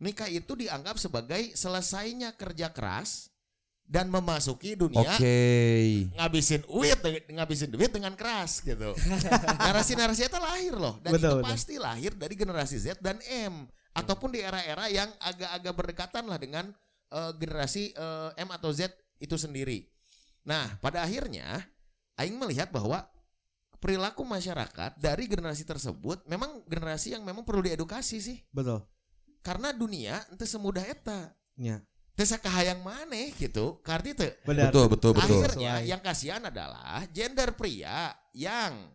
nikah 0.03 0.27
itu 0.27 0.53
dianggap 0.59 0.99
sebagai 0.99 1.55
selesainya 1.55 2.35
kerja 2.35 2.75
keras 2.75 3.31
dan 3.83 4.07
memasuki 4.07 4.79
dunia 4.79 5.03
oke 5.03 5.39
ngabisin 6.15 6.63
duit 6.63 6.99
ngabisin 7.31 7.69
duit 7.71 7.91
dengan 7.91 8.15
keras 8.15 8.63
gitu. 8.63 8.95
Narasi-narasi 9.63 10.27
itu 10.27 10.39
lahir 10.39 10.75
loh 10.75 10.99
dan 11.03 11.15
Betul, 11.15 11.19
itu 11.19 11.35
betul. 11.39 11.43
pasti 11.47 11.75
lahir 11.79 12.11
dari 12.15 12.35
generasi 12.35 12.75
Z 12.79 12.99
dan 13.03 13.19
M 13.27 13.67
ataupun 13.93 14.33
di 14.33 14.39
era-era 14.41 14.89
yang 14.89 15.07
agak-agak 15.21 15.73
berdekatan 15.75 16.23
lah 16.27 16.39
dengan 16.39 16.65
eh, 17.11 17.31
generasi 17.39 17.93
eh, 17.95 18.29
M 18.43 18.49
atau 18.51 18.71
Z 18.71 18.91
itu 19.19 19.35
sendiri. 19.39 19.87
Nah, 20.43 20.75
pada 20.83 21.07
akhirnya 21.07 21.63
aing 22.19 22.35
melihat 22.35 22.71
bahwa 22.71 23.07
perilaku 23.83 24.23
masyarakat 24.23 24.95
dari 24.95 25.27
generasi 25.27 25.67
tersebut 25.67 26.23
memang 26.27 26.63
generasi 26.71 27.15
yang 27.15 27.23
memang 27.27 27.43
perlu 27.43 27.63
diedukasi 27.63 28.23
sih. 28.23 28.39
Betul. 28.51 28.83
Karena 29.43 29.75
dunia 29.75 30.23
ente 30.31 30.47
semudah 30.47 30.81
eta. 30.87 31.35
Ya. 31.59 31.83
Teu 32.15 32.23
sakahayang 32.23 32.79
maneh 32.79 33.33
gitu. 33.35 33.81
Karena 33.83 34.13
itu 34.15 34.25
Benar. 34.47 34.69
betul 34.69 34.85
betul 34.87 35.11
betul 35.17 35.39
Akhirnya 35.43 35.81
yang 35.83 35.99
kasihan 35.99 36.39
adalah 36.45 37.03
gender 37.11 37.51
pria 37.57 38.13
yang 38.31 38.87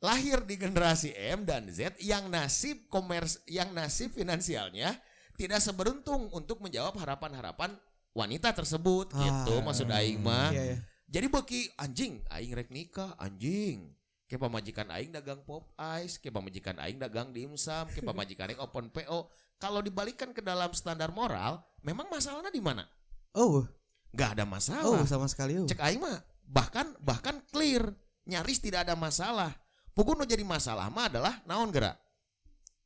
lahir 0.00 0.40
di 0.48 0.56
generasi 0.56 1.12
M 1.12 1.44
dan 1.44 1.68
Z 1.68 2.00
yang 2.00 2.32
nasib 2.32 2.88
komers 2.88 3.38
yang 3.44 3.68
nasib 3.76 4.16
finansialnya 4.16 4.96
tidak 5.36 5.60
seberuntung 5.60 6.32
untuk 6.32 6.64
menjawab 6.64 6.96
harapan-harapan 6.96 7.76
wanita 8.16 8.50
tersebut 8.56 9.12
gitu 9.12 9.54
Ah. 9.56 9.62
maksud 9.62 9.88
aing 9.92 10.20
mah. 10.24 10.50
Iya, 10.50 10.62
iya. 10.74 10.78
Jadi 11.10 11.26
beki 11.28 11.60
anjing 11.76 12.24
aing 12.32 12.52
rek 12.56 12.72
nikah 12.72 13.12
anjing. 13.20 13.92
Ke 14.30 14.38
pamajikan 14.38 14.86
aing 14.94 15.10
dagang 15.10 15.42
pop 15.42 15.74
ice, 15.98 16.22
ke 16.22 16.30
pamajikan 16.30 16.78
aing 16.78 17.02
dagang 17.02 17.34
dimsum, 17.34 17.90
ke 17.90 17.98
pamajikan 17.98 18.46
aing 18.54 18.62
open 18.62 18.86
PO. 18.94 19.26
Kalau 19.58 19.82
dibalikan 19.82 20.30
ke 20.30 20.38
dalam 20.38 20.70
standar 20.70 21.10
moral, 21.10 21.58
memang 21.82 22.06
masalahnya 22.06 22.54
di 22.54 22.62
mana? 22.62 22.86
Oh, 23.34 23.66
Gak 24.14 24.38
ada 24.38 24.46
oh 24.46 24.50
masalah. 24.54 25.02
sama 25.06 25.26
sekali 25.26 25.58
oh. 25.58 25.66
Cek 25.66 25.82
aing 25.82 25.98
mah 26.02 26.18
bahkan 26.46 26.94
bahkan 27.02 27.42
clear, 27.50 27.90
nyaris 28.26 28.58
tidak 28.62 28.86
ada 28.86 28.94
masalah. 28.94 29.50
Pokoknya 29.94 30.22
nu 30.22 30.30
jadi 30.30 30.42
masalah 30.46 30.86
mah 30.90 31.10
adalah 31.10 31.34
naon 31.46 31.70
gerak. 31.74 31.98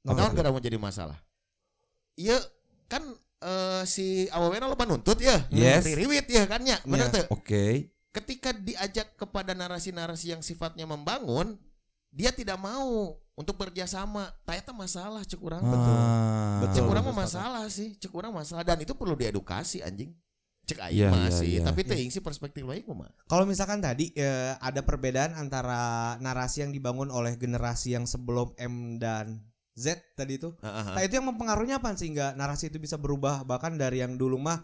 Naon 0.04 0.16
Naon 0.20 0.32
gerak 0.36 0.50
mau 0.52 0.60
jadi 0.64 0.76
masalah. 0.80 1.16
Iya 2.16 2.40
kan 2.88 3.04
eh, 3.44 3.82
si 3.84 4.28
awewena 4.32 4.68
lo 4.68 4.76
nuntut 4.76 5.20
ya, 5.20 5.44
Yes. 5.52 5.84
ririwit 5.84 6.28
ya 6.28 6.44
kan 6.48 6.64
ya, 6.64 6.80
bener 6.84 7.08
Iya. 7.08 7.16
tuh. 7.20 7.24
oke 7.36 7.93
Ketika 8.14 8.54
diajak 8.54 9.18
kepada 9.18 9.58
narasi-narasi 9.58 10.38
yang 10.38 10.42
sifatnya 10.46 10.86
membangun, 10.86 11.58
dia 12.14 12.30
tidak 12.30 12.54
mau 12.62 13.18
untuk 13.34 13.58
kerjasama. 13.58 14.30
Tayata 14.46 14.70
masalah 14.70 15.26
cek 15.26 15.42
urang 15.42 15.66
betul. 15.66 15.94
Ah. 15.98 16.62
Betul. 16.62 16.74
Cek 16.78 16.84
urang 16.86 17.04
mah 17.10 17.14
betul, 17.14 17.22
masalah 17.26 17.64
sih, 17.66 17.98
cek 17.98 18.14
urang 18.14 18.30
masalah 18.30 18.62
dan 18.62 18.78
itu 18.78 18.94
perlu 18.94 19.18
diedukasi 19.18 19.82
anjing. 19.82 20.14
Cek 20.64 20.78
aing 20.80 20.96
Iya, 20.96 21.08
mah 21.12 21.28
iya, 21.28 21.34
sih, 21.34 21.50
iya. 21.58 21.62
tapi 21.66 21.84
teuing 21.84 22.08
sih 22.08 22.22
perspektif 22.24 22.64
lain 22.64 22.86
mah. 22.94 23.10
Kalau 23.28 23.44
misalkan 23.44 23.84
tadi 23.84 24.14
eh, 24.16 24.56
ada 24.62 24.80
perbedaan 24.80 25.36
antara 25.36 26.14
narasi 26.22 26.64
yang 26.64 26.72
dibangun 26.72 27.12
oleh 27.12 27.36
generasi 27.36 27.98
yang 27.98 28.08
sebelum 28.08 28.54
M 28.56 28.96
dan 28.96 29.44
Z 29.74 29.98
tadi 30.14 30.38
itu. 30.38 30.54
Heeh. 30.62 30.94
Nah 30.94 31.02
itu 31.02 31.18
yang 31.18 31.26
mempengaruhinya 31.28 31.82
apa 31.82 31.98
sehingga 31.98 32.32
narasi 32.38 32.70
itu 32.70 32.78
bisa 32.78 32.94
berubah 32.94 33.42
bahkan 33.42 33.74
dari 33.74 34.00
yang 34.00 34.14
dulu 34.14 34.38
mah 34.38 34.62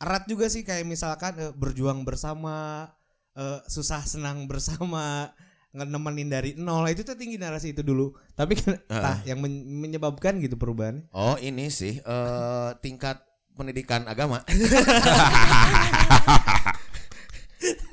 erat 0.00 0.24
juga 0.24 0.48
sih 0.48 0.64
kayak 0.64 0.88
misalkan 0.88 1.36
eh, 1.36 1.52
berjuang 1.52 2.02
bersama, 2.02 2.88
eh, 3.36 3.60
susah 3.68 4.00
senang 4.02 4.48
bersama, 4.48 5.28
nemenin 5.76 6.26
dari 6.26 6.50
nol 6.58 6.88
itu 6.90 7.04
tuh 7.04 7.14
tinggi 7.14 7.36
narasi 7.38 7.76
itu 7.76 7.84
dulu. 7.84 8.16
Tapi 8.34 8.56
kan 8.56 8.74
tah, 8.88 9.20
yang 9.28 9.38
men- 9.38 9.68
menyebabkan 9.68 10.40
gitu 10.40 10.56
perubahannya. 10.56 11.06
Oh 11.12 11.36
ini 11.38 11.68
sih 11.70 12.00
eh 12.00 12.70
tingkat 12.80 13.20
pendidikan 13.54 14.08
agama. 14.08 14.40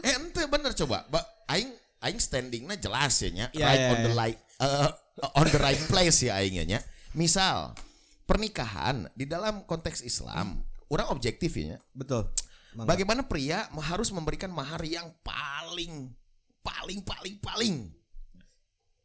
eh 0.08 0.14
ente 0.16 0.42
bener 0.48 0.72
coba, 0.74 1.04
ba, 1.12 1.20
aing 1.52 1.70
aing 2.00 2.20
standingnya 2.22 2.80
jelas 2.80 3.14
ya 3.20 3.30
nya, 3.34 3.46
Iya, 3.52 3.66
right 3.68 3.82
iya, 3.84 3.92
on 3.92 4.00
the 4.00 4.12
iya. 4.14 4.18
light, 4.18 4.40
eh, 4.64 4.90
on 5.36 5.48
the 5.52 5.60
right 5.60 5.84
place 5.92 6.24
ya 6.24 6.40
aingnya 6.40 6.64
nya. 6.64 6.80
Misal 7.12 7.76
pernikahan 8.24 9.12
di 9.18 9.28
dalam 9.28 9.68
konteks 9.68 10.06
Islam, 10.08 10.64
orang 10.88 11.08
objektif 11.12 11.56
ya. 11.56 11.78
Betul. 11.92 12.28
Mangga. 12.76 12.94
Bagaimana 12.94 13.22
pria 13.26 13.66
harus 13.82 14.12
memberikan 14.12 14.52
mahar 14.54 14.84
yang 14.84 15.10
paling 15.26 16.14
paling 16.62 17.00
paling 17.02 17.36
paling 17.40 17.76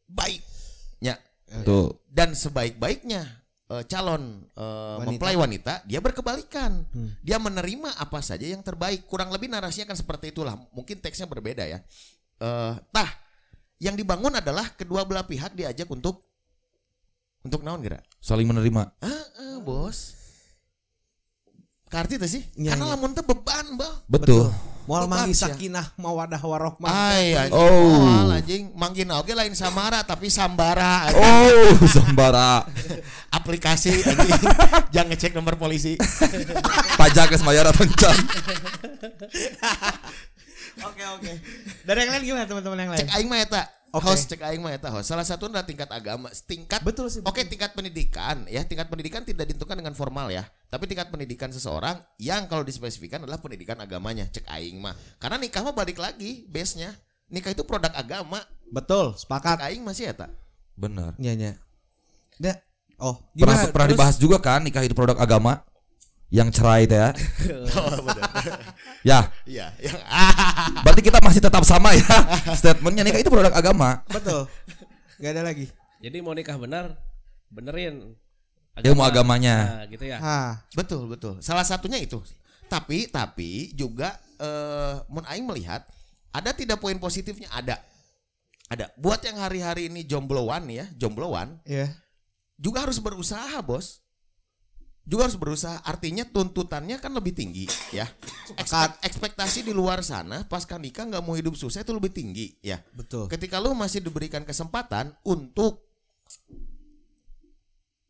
baik. 0.07 0.43
Ya, 1.03 1.19
tuh 1.65 2.01
dan 2.09 2.33
sebaik-baiknya 2.33 3.27
eh, 3.69 3.85
calon 3.85 4.47
eh, 4.55 4.63
Wanita. 4.63 5.05
mempelai 5.05 5.37
wanita 5.37 5.73
dia 5.85 6.01
berkebalikan 6.01 6.85
Hmm. 6.95 7.13
dia 7.21 7.37
menerima 7.37 7.99
apa 7.99 8.23
saja 8.25 8.47
yang 8.49 8.65
terbaik 8.65 9.05
kurang 9.05 9.29
lebih 9.29 9.51
narasinya 9.51 9.93
kan 9.93 9.99
seperti 9.99 10.33
itulah 10.33 10.57
mungkin 10.73 11.03
teksnya 11.03 11.27
berbeda 11.29 11.67
ya 11.67 11.83
eh 12.39 12.73
tah 12.89 13.11
yang 13.83 13.99
dibangun 13.99 14.33
adalah 14.33 14.71
kedua 14.79 15.03
belah 15.03 15.27
pihak 15.27 15.53
diajak 15.53 15.91
untuk 15.91 16.23
untuk 17.43 17.61
naon 17.67 17.83
gerak 17.83 18.07
saling 18.23 18.47
menerima 18.47 18.95
ah, 19.03 19.11
ah, 19.43 19.59
bos 19.61 20.22
Karti 21.93 22.17
itu 22.17 22.25
sih 22.27 22.43
Iya, 22.57 22.73
karena 22.73 22.85
iya. 22.89 22.93
lamun 22.97 23.13
teh 23.13 23.21
beban 23.21 23.67
bah 23.77 24.01
betul 24.09 24.49
Moal 24.83 25.07
mangi 25.07 25.31
sih, 25.31 25.47
ya. 25.47 25.55
sakinah 25.55 25.95
mawadah 25.95 26.43
warohmah. 26.43 26.91
Ay, 26.91 27.39
anjing. 27.39 27.55
Oh. 27.55 28.03
Moal, 28.03 28.35
anjing 28.35 28.63
manggina 28.75 29.23
oke 29.23 29.31
lain 29.31 29.55
samara 29.55 30.03
tapi 30.03 30.27
sambara 30.27 31.07
anjing. 31.07 31.23
oh 31.23 31.79
sembara 31.95 32.67
aplikasi 33.31 33.95
anjing 33.95 34.43
jangan 34.95 35.15
ngecek 35.15 35.37
nomor 35.37 35.55
polisi 35.55 35.95
pajak 37.01 37.31
ke 37.31 37.37
bayar 37.45 37.71
atau 37.71 37.87
encan 37.87 38.17
Oke 40.83 41.05
oke. 41.05 41.33
Dari 41.85 41.99
yang 42.01 42.11
lain 42.11 42.23
gimana 42.25 42.45
teman-teman 42.49 42.79
yang 42.81 42.91
lain? 42.91 43.01
cek 43.05 43.11
aing 43.13 43.29
mah 43.29 43.39
eta 43.39 43.63
Oke. 43.93 44.09
host 44.09 44.25
cek 44.27 44.41
aing 44.41 44.59
mah 44.59 44.73
eta 44.73 44.89
host 44.89 45.05
salah 45.07 45.21
satu 45.21 45.47
adalah 45.47 45.63
tingkat 45.63 45.85
agama 45.87 46.33
tingkat 46.43 46.81
Betul 46.81 47.07
sih, 47.07 47.21
oke 47.21 47.45
tingkat 47.45 47.73
pendidikan 47.73 48.49
ya 48.49 48.65
tingkat 48.65 48.89
pendidikan 48.89 49.21
tidak 49.21 49.45
ditentukan 49.45 49.77
dengan 49.77 49.93
formal 49.93 50.29
ya 50.29 50.43
tapi 50.67 50.89
tingkat 50.89 51.09
pendidikan 51.09 51.49
seseorang 51.49 52.01
yang 52.17 52.49
kalau 52.49 52.63
dispesifikan 52.63 53.21
adalah 53.21 53.37
pendidikan 53.37 53.77
agamanya 53.77 54.25
cek 54.27 54.49
aing 54.49 54.81
mah 54.81 54.93
karena 55.17 55.37
nikah 55.37 55.61
mah 55.61 55.73
balik 55.73 55.97
lagi 55.97 56.45
base 56.47 56.77
nya 56.77 56.97
nikah 57.29 57.53
itu 57.53 57.63
produk 57.63 57.93
agama 57.93 58.41
Betul, 58.67 59.13
cek 59.13 59.29
sepakat. 59.29 59.57
aing 59.63 59.85
masih 59.85 60.09
eta 60.09 60.33
benar 60.73 61.13
Iya, 61.17 61.33
iya. 61.35 61.53
Da. 62.37 62.57
Oh, 62.97 63.21
pernah 63.35 63.61
gimana? 63.61 63.63
pernah 63.69 63.87
Terus- 63.87 63.99
dibahas 63.99 64.17
juga 64.17 64.37
kan 64.39 64.61
nikah 64.63 64.81
itu 64.81 64.95
produk 64.95 65.21
agama 65.21 65.61
yang 66.33 66.49
cerai 66.49 66.89
teh 66.89 66.97
ya 66.97 67.13
oh 67.77 68.09
ya 69.13 69.19
iya 69.45 69.69
yang 69.77 70.01
berarti 70.85 71.03
kita 71.05 71.21
masih 71.21 71.45
tetap 71.45 71.63
sama 71.69 71.93
ya 71.93 72.17
statementnya 72.57 73.05
nikah 73.05 73.21
itu 73.21 73.29
produk 73.29 73.53
agama 73.53 74.01
Betul. 74.09 74.49
Gak 75.23 75.39
ada 75.39 75.43
lagi. 75.47 75.71
Jadi 76.03 76.19
mau 76.19 76.35
nikah 76.35 76.59
benar, 76.59 76.99
benerin. 77.47 78.19
Ilmu 78.75 79.07
agamanya. 79.07 79.57
Nah, 79.79 79.85
gitu 79.87 80.03
ya. 80.03 80.19
Ah, 80.19 80.53
Betul, 80.75 81.07
betul. 81.07 81.39
Salah 81.39 81.63
satunya 81.63 82.03
itu. 82.03 82.19
Tapi 82.67 83.07
tapi 83.07 83.71
juga 83.79 84.19
eh 84.43 84.99
mun 85.07 85.23
aing 85.23 85.47
melihat 85.47 85.87
ada 86.35 86.51
tidak 86.51 86.83
poin 86.83 86.99
positifnya 86.99 87.47
ada. 87.55 87.79
Ada. 88.67 88.91
Buat 88.99 89.23
yang 89.23 89.39
hari-hari 89.39 89.87
ini 89.87 90.03
jombloan 90.03 90.67
ya, 90.67 90.91
jombloan 90.99 91.63
iya. 91.69 91.93
juga 92.59 92.83
harus 92.89 92.99
berusaha, 92.99 93.63
Bos. 93.63 94.02
Juga 95.03 95.27
harus 95.27 95.35
berusaha. 95.35 95.83
Artinya 95.83 96.23
tuntutannya 96.23 97.03
kan 97.03 97.11
lebih 97.11 97.35
tinggi, 97.35 97.67
ya. 97.91 98.07
Ekspek- 98.55 99.03
ekspektasi 99.03 99.67
di 99.67 99.75
luar 99.75 100.01
sana 100.07 100.47
pasca 100.47 100.79
nikah 100.79 101.11
nggak 101.11 101.25
mau 101.27 101.35
hidup 101.35 101.59
susah 101.59 101.83
itu 101.83 101.91
lebih 101.91 102.15
tinggi, 102.15 102.55
ya. 102.63 102.79
Betul. 102.95 103.27
Ketika 103.27 103.59
lu 103.59 103.75
masih 103.75 103.99
diberikan 103.99 104.47
kesempatan 104.47 105.11
untuk 105.27 105.91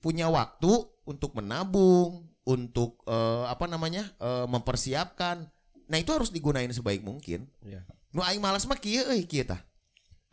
punya 0.03 0.29
waktu 0.29 0.69
untuk 1.09 1.33
menabung, 1.33 2.29
untuk 2.45 3.01
eh, 3.09 3.45
apa 3.49 3.65
namanya? 3.71 4.13
eh, 4.21 4.47
mempersiapkan. 4.51 5.49
Nah, 5.89 5.99
itu 5.99 6.11
harus 6.13 6.29
digunain 6.29 6.71
sebaik 6.71 7.01
mungkin. 7.01 7.49
Iya. 7.65 7.89
Nu 8.13 8.21
aing 8.21 8.41
malas 8.45 8.69
mah 8.69 8.77
kieu 8.77 9.09
euy 9.09 9.25
kieu 9.25 9.49
tah. 9.49 9.65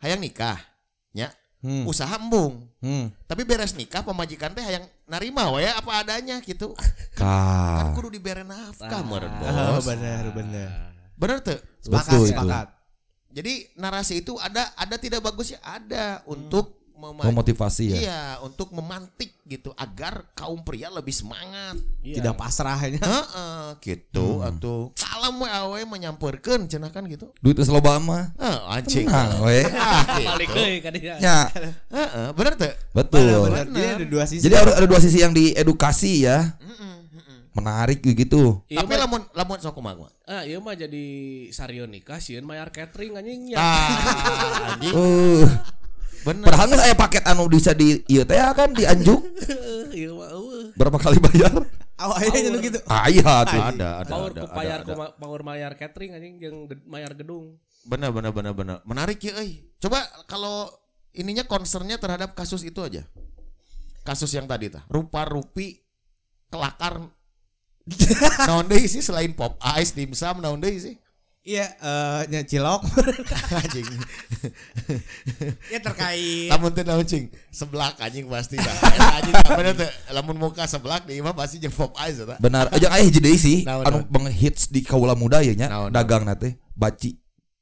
Hayang 0.00 0.20
nikah, 0.20 0.56
nya. 1.12 1.32
Hmm. 1.60 1.84
Usaha 1.84 2.16
embung. 2.16 2.64
Hmm. 2.80 3.12
Tapi 3.24 3.44
beres 3.44 3.76
nikah 3.76 4.00
pemajikan 4.00 4.50
teh 4.50 4.64
hayang 4.64 4.80
narima 5.04 5.52
we 5.52 5.62
apa 5.62 6.00
adanya 6.00 6.40
gitu. 6.40 6.72
Kan 7.20 7.28
Ka. 7.84 7.92
kudu 7.92 8.08
dibere 8.10 8.40
nafkah 8.40 9.04
meureun, 9.04 9.28
Ah, 9.44 9.76
Bos. 9.76 9.84
benar, 9.84 10.24
benar. 10.32 10.68
Bener 11.14 11.36
tuh. 11.44 11.60
Sepakat, 11.78 12.08
Betul 12.08 12.24
itu. 12.24 12.32
sepakat. 12.32 12.66
Jadi 13.30 13.52
narasi 13.76 14.14
itu 14.20 14.34
ada 14.36 14.72
ada 14.74 14.96
tidak 14.96 15.20
bagusnya 15.20 15.60
ada 15.60 16.24
untuk 16.24 16.79
mema- 17.00 17.24
Memotivasi 17.24 17.96
ya. 17.96 17.98
Iya, 17.98 18.22
untuk 18.44 18.68
memantik 18.76 19.32
gitu 19.48 19.72
agar 19.74 20.28
kaum 20.36 20.60
pria 20.60 20.92
lebih 20.92 21.16
semangat. 21.16 21.80
Iya. 22.04 22.20
Tidak 22.20 22.34
pasrahnya. 22.36 23.00
Heeh, 23.00 23.64
gitu 23.80 24.44
atuh. 24.44 24.92
Kalem 24.94 25.40
we 25.40 25.48
awe 25.48 25.80
menyamperkeun 25.88 26.68
cenah 26.68 26.92
kan 26.92 27.08
gitu. 27.08 27.32
Duit 27.40 27.56
geus 27.56 27.72
loba 27.72 27.96
mah. 27.96 28.30
Heh, 28.36 28.58
anjing. 28.76 29.08
Tenang 29.08 29.40
we. 29.42 29.64
Ah, 29.80 30.04
Balik 30.36 30.48
gitu. 30.52 30.60
deui 30.60 30.78
ka 30.84 30.90
dia. 30.92 31.14
Ya, 31.16 31.38
Heeh, 31.88 32.26
bener 32.36 32.52
tuh. 32.60 32.72
betul. 32.92 33.48
Benar, 33.48 33.64
Jadi 33.66 33.88
ada 33.96 34.06
dua 34.06 34.24
sisi. 34.28 34.42
Jadi 34.44 34.54
ada, 34.54 34.72
ada 34.76 34.86
dua 34.86 35.00
sisi 35.00 35.18
yang 35.24 35.32
diedukasi 35.32 36.28
ya. 36.28 36.54
Menarik 37.50 37.98
gitu. 38.06 38.62
Iya 38.70 38.86
Tapi 38.86 38.94
lamun 38.94 39.26
lamun 39.34 39.58
sok 39.58 39.74
kumaha 39.74 40.06
ah, 40.30 40.46
iya 40.46 40.62
mah 40.62 40.78
jadi 40.78 41.04
sarion 41.50 41.90
nikah 41.90 42.22
sieun 42.22 42.46
mayar 42.46 42.70
catering 42.70 43.18
anjing 43.18 43.50
ya. 43.50 43.58
Ah, 43.58 44.78
anjing. 44.78 44.94
Uh, 44.94 45.42
Bener. 46.20 46.44
padahal 46.44 46.66
nggak 46.68 46.80
saya 46.84 46.96
paket 46.96 47.24
anu 47.24 47.48
bisa 47.48 47.72
di 47.72 48.04
iya 48.04 48.28
teh 48.28 48.36
kan 48.36 48.70
di 48.76 48.84
Anjuk 48.84 49.20
Iya 49.96 50.14
berapa 50.78 50.98
kali 51.02 51.18
bayar? 51.18 51.50
Awalnya 52.00 52.56
gitu. 52.64 52.78
Ah 52.88 53.10
iya 53.12 53.44
tuh. 53.44 53.60
ada, 53.60 54.00
ada, 54.00 54.08
Power 54.08 54.30
ada, 54.32 54.40
ada, 54.46 54.54
bayar 54.56 54.78
ada. 54.86 54.94
ma- 54.96 55.12
power 55.12 55.42
mayar 55.44 55.72
catering 55.76 56.16
anjing 56.16 56.40
jeung 56.40 56.64
ged- 56.64 56.86
mayar 56.88 57.12
gedung. 57.12 57.60
Benar 57.84 58.08
benar 58.14 58.32
benar 58.32 58.52
benar. 58.56 58.76
Menarik 58.88 59.20
ya 59.20 59.36
euy. 59.36 59.66
Coba 59.76 60.00
kalau 60.24 60.70
ininya 61.12 61.44
concernnya 61.44 62.00
terhadap 62.00 62.32
kasus 62.32 62.64
itu 62.64 62.80
aja. 62.80 63.04
Kasus 64.00 64.32
yang 64.32 64.48
tadi 64.48 64.72
tah. 64.72 64.80
Rupa-rupi 64.88 65.84
kelakar 66.48 67.04
naon 68.48 68.64
deui 68.70 68.86
sih 68.88 69.02
selain 69.04 69.34
pop 69.36 69.58
ice 69.76 69.92
dimsum 69.92 70.40
naon 70.40 70.56
deui 70.62 70.80
sih? 70.80 70.94
Iya, 71.40 71.72
eh 71.72 72.20
nya 72.28 72.44
cilok. 72.44 72.84
Anjing. 73.64 73.88
ya 75.72 75.78
terkait. 75.80 76.52
Lamun 76.52 76.68
teh 76.70 76.84
naon 76.84 77.00
cing? 77.02 77.32
Seblak 77.48 77.96
anjing 77.96 78.28
pasti 78.28 78.60
dah. 78.60 78.76
Eta 78.92 79.08
anjing 79.18 79.34
bener 79.48 79.72
teh. 79.74 79.90
Lamun 80.12 80.36
muka 80.36 80.68
seblak 80.68 81.08
di 81.08 81.16
imah 81.16 81.32
pasti 81.32 81.56
jeung 81.56 81.72
pop 81.72 81.96
ice 81.96 82.22
eta. 82.22 82.36
Benar. 82.36 82.68
Aja 82.68 82.92
aya 82.92 83.00
hiji 83.00 83.18
deui 83.18 83.40
sih 83.40 83.64
Naon, 83.64 83.88
anu 83.88 83.98
naon? 84.04 84.12
bang 84.12 84.26
hits 84.28 84.68
di 84.68 84.84
kaula 84.84 85.16
muda 85.16 85.40
ya 85.40 85.56
nya 85.56 85.88
dagang 85.88 86.28
nate 86.28 86.60
baci 86.76 87.16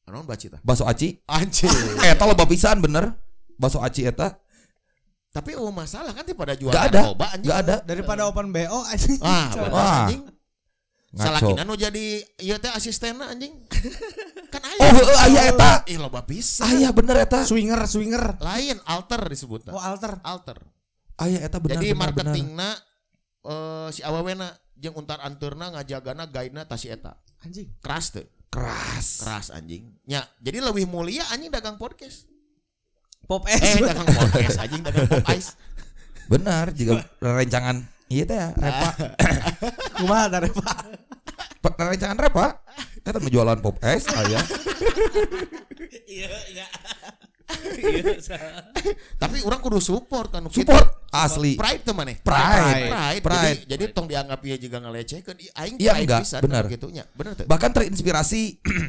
Naon 0.04 0.26
baci 0.26 0.50
tah? 0.50 0.58
bakso 0.60 0.82
aci. 0.82 1.14
Anjing. 1.30 1.70
Eta 2.02 2.26
loba 2.26 2.50
pisan 2.50 2.82
bener. 2.82 3.14
Bakso 3.54 3.78
aci 3.78 4.02
eta 4.02 4.42
Tapi 5.28 5.54
oh 5.54 5.70
masalah 5.70 6.10
kan 6.10 6.26
pada 6.26 6.58
jual 6.58 6.74
Gak 6.74 6.90
ada. 6.90 7.14
narkoba 7.14 7.26
anjing. 7.30 7.46
Gak 7.46 7.58
ada. 7.62 7.76
Daripada 7.86 8.26
open 8.26 8.50
BO 8.50 8.78
anjing. 8.90 9.22
Wah. 9.22 10.10
anjing. 10.10 10.22
Ngaco. 11.08 11.24
Salakina 11.24 11.62
nu 11.64 11.72
jadi 11.72 12.20
ieu 12.44 12.56
teh 12.60 12.68
asistenna 12.68 13.32
anjing. 13.32 13.56
kan 14.52 14.60
aya. 14.60 14.80
Oh, 14.84 14.90
heueuh, 14.92 15.18
aya 15.24 15.40
eta. 15.48 15.70
Ih 15.88 15.96
loba 15.96 16.28
pisan. 16.28 16.68
Aya 16.68 16.92
bener 16.92 17.24
eta. 17.24 17.48
Swinger, 17.48 17.80
swinger. 17.88 18.36
Lain 18.44 18.76
alter 18.84 19.24
disebutnya. 19.24 19.72
Oh, 19.72 19.80
alter. 19.80 20.20
alter. 20.20 20.60
Aya 21.16 21.40
eta 21.40 21.58
bener. 21.58 21.80
jadi 21.80 21.96
marketingna 21.96 22.76
eh, 23.42 23.88
si 23.90 24.04
awawena 24.04 24.52
jeung 24.76 24.94
untar 24.94 25.18
anturna 25.24 25.72
ngajagana 25.72 26.28
gaina 26.28 26.68
tasi 26.68 26.92
eta. 26.92 27.16
Anjing. 27.40 27.72
Keras 27.80 28.12
tuh. 28.12 28.28
keras. 28.48 29.24
Keras 29.24 29.48
anjing. 29.52 29.92
Ya, 30.08 30.24
jadi 30.40 30.64
lebih 30.64 30.88
mulia 30.88 31.24
anjing 31.32 31.52
dagang 31.52 31.76
podcast. 31.76 32.24
Pop 33.28 33.44
Eh, 33.44 33.56
es. 33.60 33.76
dagang 33.76 34.08
podcast 34.08 34.56
anjing 34.60 34.80
dagang 34.80 35.04
pop 35.04 35.24
ice. 35.36 35.52
Benar 36.28 36.72
jika 36.72 37.00
rencangan 37.24 37.84
iya 38.08 38.22
teh 38.24 38.34
ya, 38.34 38.48
repa. 38.52 38.90
Kumaha 39.98 40.24
tare, 40.28 40.48
Pak? 40.48 40.76
Pa- 41.58 41.76
rencangan 41.86 42.18
repa. 42.18 42.46
Kita 42.98 43.16
mau 43.16 43.28
jualan 43.28 43.58
pop 43.58 43.76
es 43.80 44.04
aya. 44.06 44.40
Iya, 46.04 46.28
iya. 46.48 46.66
Iya. 47.74 48.20
sa- 48.20 48.68
Tapi 49.16 49.40
orang 49.40 49.58
kudu 49.58 49.80
support 49.80 50.28
kan 50.28 50.44
Support 50.46 51.08
asli. 51.10 51.56
Pride 51.56 51.82
tuh 51.82 51.92
mana? 51.92 52.12
Pride. 52.12 52.92
Pride. 52.92 53.22
Pride. 53.24 53.58
Jadi, 53.64 53.64
jadi 53.66 53.84
tong 53.90 54.04
dianggap 54.04 54.40
ya 54.42 54.56
juga 54.56 54.76
ngelecehkeun. 54.78 55.36
Ih, 55.38 55.50
Aing 55.54 55.76
Iya, 55.78 55.92
pride 55.94 56.04
enggak, 56.04 56.20
pisan 56.22 56.40
benar. 56.44 56.64
gitu 56.68 56.86
nya. 56.88 57.04
Bener 57.12 57.32
tuh. 57.34 57.46
Bahkan 57.48 57.70
terinspirasi 57.72 58.42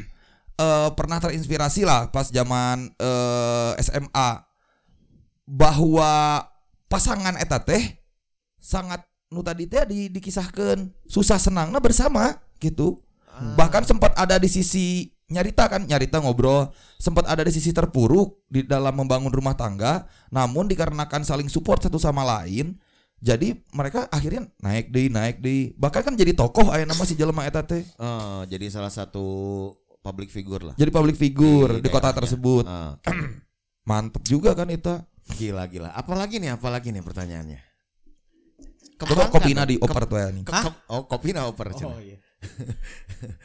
eh, 0.60 0.88
pernah 0.92 1.18
terinspirasi 1.18 1.82
lah 1.82 2.08
pas 2.08 2.28
zaman 2.28 2.92
eh, 2.92 3.72
SMA 3.80 4.28
bahwa 5.46 6.44
pasangan 6.86 7.34
eta 7.34 7.58
teh 7.58 7.82
sangat 8.56 9.02
nu 9.30 9.46
tadi 9.46 9.64
teh 9.70 9.86
di, 9.86 10.10
dikisahkan 10.10 10.90
susah 11.06 11.38
senangnya 11.38 11.78
bersama 11.78 12.34
gitu. 12.58 12.98
Bahkan 13.56 13.88
sempat 13.88 14.12
ada 14.18 14.36
di 14.36 14.50
sisi 14.50 15.08
nyarita 15.30 15.70
kan 15.70 15.86
nyarita 15.86 16.18
ngobrol 16.18 16.74
sempat 16.98 17.22
ada 17.30 17.46
di 17.46 17.54
sisi 17.54 17.70
terpuruk 17.70 18.42
di 18.50 18.66
dalam 18.66 18.90
membangun 18.98 19.30
rumah 19.30 19.54
tangga 19.54 20.02
namun 20.34 20.66
dikarenakan 20.66 21.22
saling 21.22 21.46
support 21.46 21.78
satu 21.78 22.02
sama 22.02 22.26
lain 22.26 22.74
jadi 23.22 23.54
mereka 23.70 24.10
akhirnya 24.10 24.50
naik 24.58 24.90
deh 24.90 25.06
naik 25.06 25.38
deh 25.38 25.70
bahkan 25.78 26.02
kan 26.02 26.18
jadi 26.18 26.34
tokoh 26.34 26.74
aya 26.74 26.82
nama 26.82 27.06
si 27.06 27.14
jelema 27.14 27.46
eta 27.46 27.62
teh 27.62 27.86
Eh, 27.86 28.42
jadi 28.50 28.66
salah 28.74 28.90
satu 28.90 29.22
public 30.02 30.34
figure 30.34 30.66
lah. 30.66 30.74
jadi 30.74 30.90
public 30.90 31.14
figure 31.14 31.78
di, 31.78 31.86
kota 31.86 32.10
daerahnya. 32.10 32.18
tersebut 32.26 32.64
Eh, 32.66 32.92
mantep 33.88 34.26
juga 34.26 34.50
kan 34.58 34.66
itu 34.66 34.98
gila 35.38 35.70
gila. 35.70 35.94
Apalagi 35.94 36.42
nih? 36.42 36.58
Apalagi 36.58 36.90
nih 36.90 37.06
pertanyaannya? 37.06 37.69
Coba 39.00 39.32
kopina 39.32 39.64
di 39.64 39.80
oper 39.80 40.04
tuh 40.04 40.18
ya 40.20 40.28
nih 40.28 40.44
oh, 40.92 41.02
kopina 41.08 41.48
oper. 41.48 41.72
Oh 41.82 41.96
iya. 41.98 42.16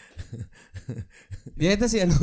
Dia 1.55 1.71
itu 1.79 1.85
sih 1.87 2.03
anu. 2.03 2.15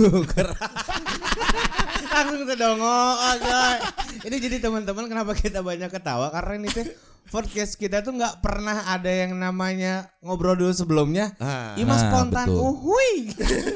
Langsung 2.12 2.44
terdongok 2.44 3.16
aja. 3.32 3.80
Ini 4.28 4.36
jadi 4.36 4.56
teman-teman 4.60 5.08
kenapa 5.08 5.32
kita 5.32 5.64
banyak 5.64 5.88
ketawa 5.88 6.28
karena 6.28 6.60
ini 6.60 6.68
tuh 6.68 6.84
podcast 7.32 7.80
kita 7.80 8.04
tuh 8.04 8.12
nggak 8.12 8.44
pernah 8.44 8.84
ada 8.92 9.08
yang 9.08 9.32
namanya 9.40 10.12
ngobrol 10.20 10.52
dulu 10.52 10.72
sebelumnya. 10.76 11.32
Ah. 11.40 11.72
Ima 11.80 11.96
Nah, 11.96 12.00
spontan 12.04 12.46
betul. 12.52 12.60
uhui. 12.60 13.12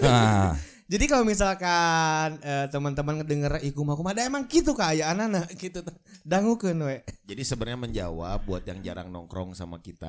nah 0.05 0.53
Jadi 0.87 1.05
kalau 1.11 1.27
misalkan 1.27 2.39
eh, 2.41 2.71
teman-teman 2.71 3.19
ngedenger 3.19 3.59
iku 3.67 3.83
mah 3.83 3.99
kumaha, 3.99 4.15
da 4.15 4.23
emang 4.23 4.47
gitu 4.47 4.71
kayak 4.71 5.19
anak 5.19 5.51
gitu 5.59 5.83
tuh. 5.83 5.91
Dangukeun 6.23 6.79
we. 6.79 7.03
Jadi 7.27 7.43
sebenarnya 7.43 7.79
menjawab 7.81 8.39
buat 8.43 8.63
yang 8.63 8.79
jarang 8.81 9.11
nongkrong 9.11 9.51
sama 9.53 9.83
kita, 9.83 10.07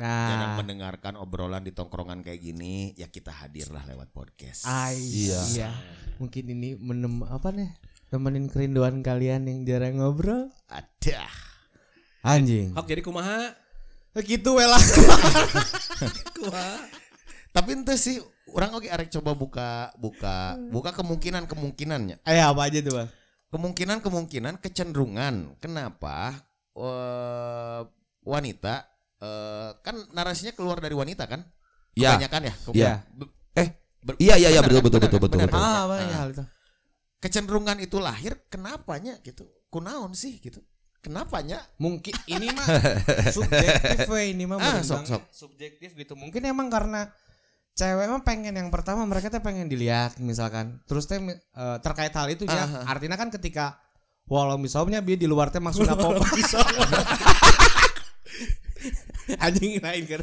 Nah. 0.00 0.28
jarang 0.32 0.52
mendengarkan 0.56 1.20
obrolan 1.20 1.60
di 1.60 1.72
tongkrongan 1.72 2.24
kayak 2.24 2.40
gini, 2.40 2.96
ya 2.96 3.04
kita 3.06 3.32
hadirlah 3.32 3.84
lewat 3.84 4.12
podcast. 4.12 4.64
Ay, 4.64 4.96
Iya. 4.96 5.40
iya. 5.52 5.70
Mungkin 6.16 6.44
ini 6.48 6.72
menem 6.74 7.20
apa 7.22 7.52
nih? 7.52 7.76
Temenin 8.08 8.48
kerinduan 8.48 9.04
kalian 9.04 9.44
yang 9.44 9.64
jarang 9.64 10.00
ngobrol. 10.00 10.48
Ada. 10.68 11.28
Anjing. 12.22 12.72
Hok 12.72 12.88
jadi 12.88 13.04
kumaha? 13.04 13.52
Gitu 14.14 14.46
we 14.46 14.64
lah. 14.64 14.78
Kumaha? 16.36 16.76
Tapi 17.50 17.68
ente 17.74 17.94
sih 17.94 18.22
orang 18.50 18.70
oke 18.74 18.88
arek 18.88 19.08
coba 19.10 19.32
buka 19.32 19.68
buka 19.96 20.36
buka 20.68 20.90
kemungkinan 20.92 21.48
kemungkinannya. 21.48 22.20
Eh 22.22 22.38
apa 22.38 22.68
aja 22.68 22.78
tuh 22.80 22.94
bang? 22.94 23.08
Kemungkinan 23.48 23.98
kemungkinan 24.02 24.54
kecenderungan 24.58 25.56
kenapa 25.58 26.36
eh, 26.74 27.80
wanita 28.22 28.74
eh, 29.18 29.70
kan 29.80 29.96
narasinya 30.12 30.52
keluar 30.52 30.78
dari 30.78 30.92
wanita 30.92 31.24
kan? 31.24 31.40
Ya. 31.94 32.18
Kebanyakan 32.18 32.42
ya. 32.44 32.54
Iya. 32.74 32.92
Be- 33.14 33.32
eh 33.54 33.68
ber- 34.02 34.18
iya 34.18 34.34
iya 34.34 34.48
iya 34.50 34.60
betul 34.60 34.82
kan? 34.82 34.84
betul 34.84 34.98
betul 34.98 35.00
kan? 35.00 35.20
betul 35.22 35.38
betul 35.38 35.48
kan? 35.48 35.50
Ah, 35.54 35.84
Ah. 35.86 35.98
ya 36.02 36.16
hal 36.20 36.30
itu? 36.30 36.44
kecenderungan 37.24 37.80
itu 37.80 37.96
lahir 37.96 38.36
kenapanya 38.52 39.16
gitu 39.24 39.48
kunaon 39.72 40.12
sih 40.12 40.36
gitu 40.44 40.60
kenapanya 41.00 41.56
Mungkin 41.80 42.12
ini 42.36 42.52
mah 42.52 42.68
subjektif 43.32 44.04
we, 44.12 44.36
ini 44.36 44.44
mah 44.44 44.60
Ah, 44.60 44.84
sok, 44.84 45.08
sok. 45.08 45.22
subjektif 45.32 45.96
gitu. 45.96 46.12
Mungkin 46.16 46.44
emang 46.44 46.68
karena 46.68 47.08
cewek 47.74 48.06
mah 48.06 48.22
pengen 48.22 48.54
yang 48.54 48.70
pertama 48.70 49.02
mereka 49.04 49.30
tuh 49.30 49.42
pengen 49.42 49.66
dilihat 49.66 50.18
misalkan. 50.22 50.80
Terus 50.86 51.10
teh 51.10 51.18
eh, 51.18 51.78
terkait 51.82 52.14
hal 52.14 52.26
itu 52.30 52.46
ya, 52.46 52.64
Ah, 52.64 52.94
artinya 52.94 53.18
kan 53.18 53.28
ketika 53.34 53.82
walau 54.24 54.56
misalnya 54.56 55.04
dia 55.04 55.16
di 55.20 55.28
luar 55.28 55.52
teh 55.52 55.60
maksudnya 55.60 55.98
pop 55.98 56.16
anjing 59.44 59.80
lain 59.80 60.04
kan 60.08 60.20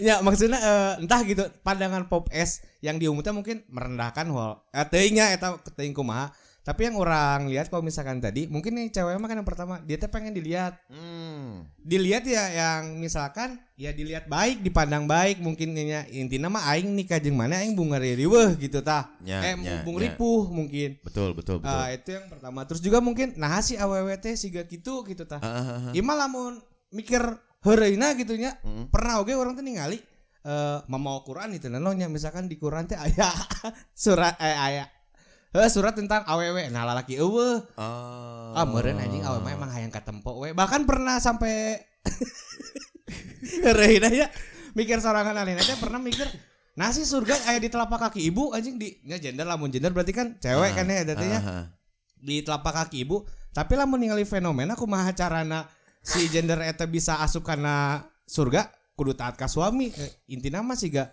ya 0.00 0.20
maksudnya 0.24 0.60
eh, 0.60 0.92
entah 1.04 1.20
gitu 1.24 1.44
pandangan 1.64 2.08
pop 2.08 2.28
S 2.32 2.64
yang 2.80 2.96
diumumkan 2.96 3.36
mungkin 3.36 3.64
merendahkan 3.68 4.28
wal 4.32 4.64
eh, 4.72 4.84
teuingnya 4.88 5.32
eta 5.32 5.60
teuing 5.76 5.92
kumaha 5.92 6.32
tapi 6.62 6.86
yang 6.86 6.94
orang 6.94 7.50
lihat 7.50 7.66
kalau 7.66 7.82
misalkan 7.82 8.22
tadi 8.22 8.46
mungkin 8.46 8.78
nih 8.78 8.94
cewek 8.94 9.18
mah 9.18 9.26
kan 9.26 9.34
yang 9.34 9.48
pertama 9.48 9.82
dia 9.82 9.98
teh 9.98 10.06
pengen 10.06 10.30
dilihat 10.30 10.78
hmm. 10.86 11.66
dilihat 11.82 12.22
ya 12.22 12.44
yang 12.54 13.02
misalkan 13.02 13.58
ya 13.74 13.90
dilihat 13.90 14.30
baik 14.30 14.62
dipandang 14.62 15.10
baik 15.10 15.42
mungkin 15.42 15.74
nya 15.74 16.06
intinya 16.06 16.54
mah 16.54 16.62
aing 16.70 16.94
nikah 16.94 17.18
jeung 17.18 17.34
mana 17.34 17.58
aing 17.66 17.74
bunga 17.74 17.98
riweuh 17.98 18.54
gitu 18.62 18.78
tah 18.78 19.10
Ya, 19.26 19.42
eh 19.42 19.58
ya, 19.58 19.82
bung 19.82 19.98
ya. 19.98 20.14
ripuh 20.14 20.46
mungkin 20.54 21.02
betul 21.02 21.34
betul 21.34 21.58
betul 21.58 21.74
Ah, 21.82 21.90
itu 21.90 22.14
yang 22.14 22.30
pertama 22.30 22.62
terus 22.62 22.78
juga 22.78 23.02
mungkin 23.02 23.34
nah 23.34 23.58
si 23.58 23.74
aww 23.74 24.06
teh 24.22 24.38
siga 24.38 24.62
gitu 24.62 25.02
gitu 25.02 25.26
tah 25.26 25.42
Ah, 25.42 25.50
ah, 25.50 25.66
ah, 25.66 25.78
ah. 25.90 25.92
Ieu 25.98 26.06
mah 26.06 26.14
lamun 26.14 26.62
mikir 26.94 27.22
heureuna 27.66 28.14
gitu 28.14 28.38
nya 28.38 28.54
Mm. 28.62 28.86
pernah 28.94 29.18
oge 29.18 29.34
orang 29.34 29.58
teh 29.58 29.66
ningali 29.66 29.98
eh 30.46 30.78
mamawa 30.86 31.26
Quran 31.26 31.58
itu 31.58 31.66
nya 31.66 32.06
misalkan 32.06 32.46
di 32.46 32.54
Quran 32.54 32.86
teh 32.86 32.94
aya 32.98 33.30
surat 33.98 34.38
eh 34.38 34.54
aya 34.54 34.86
eh, 35.54 35.68
surat 35.68 35.92
tentang 35.92 36.24
aww 36.24 36.40
nah 36.68 36.84
lalaki 36.84 37.16
eueuh 37.16 37.60
Oh. 37.76 38.52
ah 38.52 38.64
meureun 38.64 38.96
anjing 38.96 39.20
aww 39.22 39.36
mah 39.38 39.52
emang 39.52 39.70
hayang 39.70 39.92
katempo 39.92 40.36
we 40.36 40.52
bahkan 40.52 40.84
pernah 40.84 41.16
sampai 41.18 41.80
heureuna 43.64 44.08
ya? 44.10 44.26
Mikir 44.72 45.04
sorangan 45.04 45.36
alina 45.36 45.60
teh 45.60 45.76
pernah 45.76 46.00
mikir 46.00 46.24
nasi 46.72 47.04
surga 47.04 47.52
aya 47.52 47.60
di 47.60 47.68
telapak 47.68 48.08
kaki 48.08 48.24
ibu 48.24 48.56
anjing 48.56 48.80
di 48.80 48.96
nya 49.04 49.20
gender 49.20 49.44
lamun 49.44 49.68
gender 49.68 49.92
berarti 49.92 50.16
kan 50.16 50.40
cewek 50.40 50.72
kan 50.72 50.88
ya 50.88 51.04
datanya 51.04 51.38
Ah, 51.38 51.48
ah. 51.52 51.64
di 52.16 52.40
telapak 52.40 52.72
kaki 52.86 53.04
ibu. 53.04 53.20
Tapi 53.52 53.76
lamun 53.76 54.00
ningali 54.00 54.24
fenomena 54.24 54.72
kumaha 54.72 55.12
carana 55.12 55.68
si 56.00 56.24
gender 56.32 56.56
eta 56.64 56.88
bisa 56.88 57.20
asup 57.20 57.44
kana 57.44 58.00
surga 58.24 58.72
kudu 58.96 59.12
taat 59.12 59.36
ka 59.36 59.44
suami. 59.44 59.92
Eh, 59.92 60.32
intina 60.32 60.64
mah 60.64 60.72
sih 60.72 60.88
gak 60.88 61.12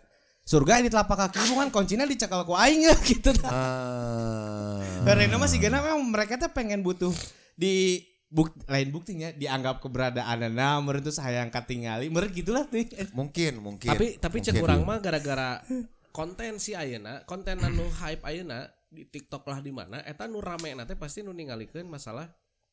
surga 0.49 0.81
di 0.81 0.89
telapak 0.89 1.29
kaki 1.29 1.53
kan 1.53 1.69
kuncinya 1.69 2.09
dicekal 2.09 2.41
ku 2.41 2.57
aing 2.57 2.89
ya 2.89 2.95
gitu 3.09 3.29
Ah. 3.45 4.81
karena 5.05 5.38
mah 5.38 5.45
sih 5.45 5.62
memang 5.62 6.01
mereka 6.09 6.41
tuh 6.41 6.49
pengen 6.49 6.81
butuh 6.81 7.13
di 7.53 8.01
buk, 8.33 8.49
lain 8.65 8.89
buktinya 8.89 9.29
dianggap 9.29 9.77
keberadaan 9.77 10.49
nah 10.49 10.81
meureun 10.81 11.05
tuh 11.05 11.13
sayang 11.13 11.53
katingali 11.53 12.09
meureun 12.09 12.33
gitulah 12.33 12.65
tuh 12.65 12.81
mungkin 13.17 13.62
mungkin 13.62 13.93
Tapi 13.93 14.17
tapi 14.17 14.41
cek 14.41 14.57
Mungkin. 14.57 14.65
urang 14.65 14.81
mah 14.89 14.97
gara-gara 14.97 15.62
konten 16.09 16.57
si 16.57 16.73
ayeuna, 16.73 17.21
konten 17.29 17.62
anu 17.62 17.85
hype 18.01 18.25
ayeuna 18.25 18.65
di 18.89 19.05
TikTok 19.05 19.45
lah 19.45 19.62
di 19.62 19.69
mana 19.69 20.01
eta 20.01 20.25
nu 20.25 20.41
rame 20.41 20.73
nanti 20.73 20.97
pasti 20.97 21.21
nu 21.21 21.29
ningalikeun 21.29 21.85
masalah 21.85 22.25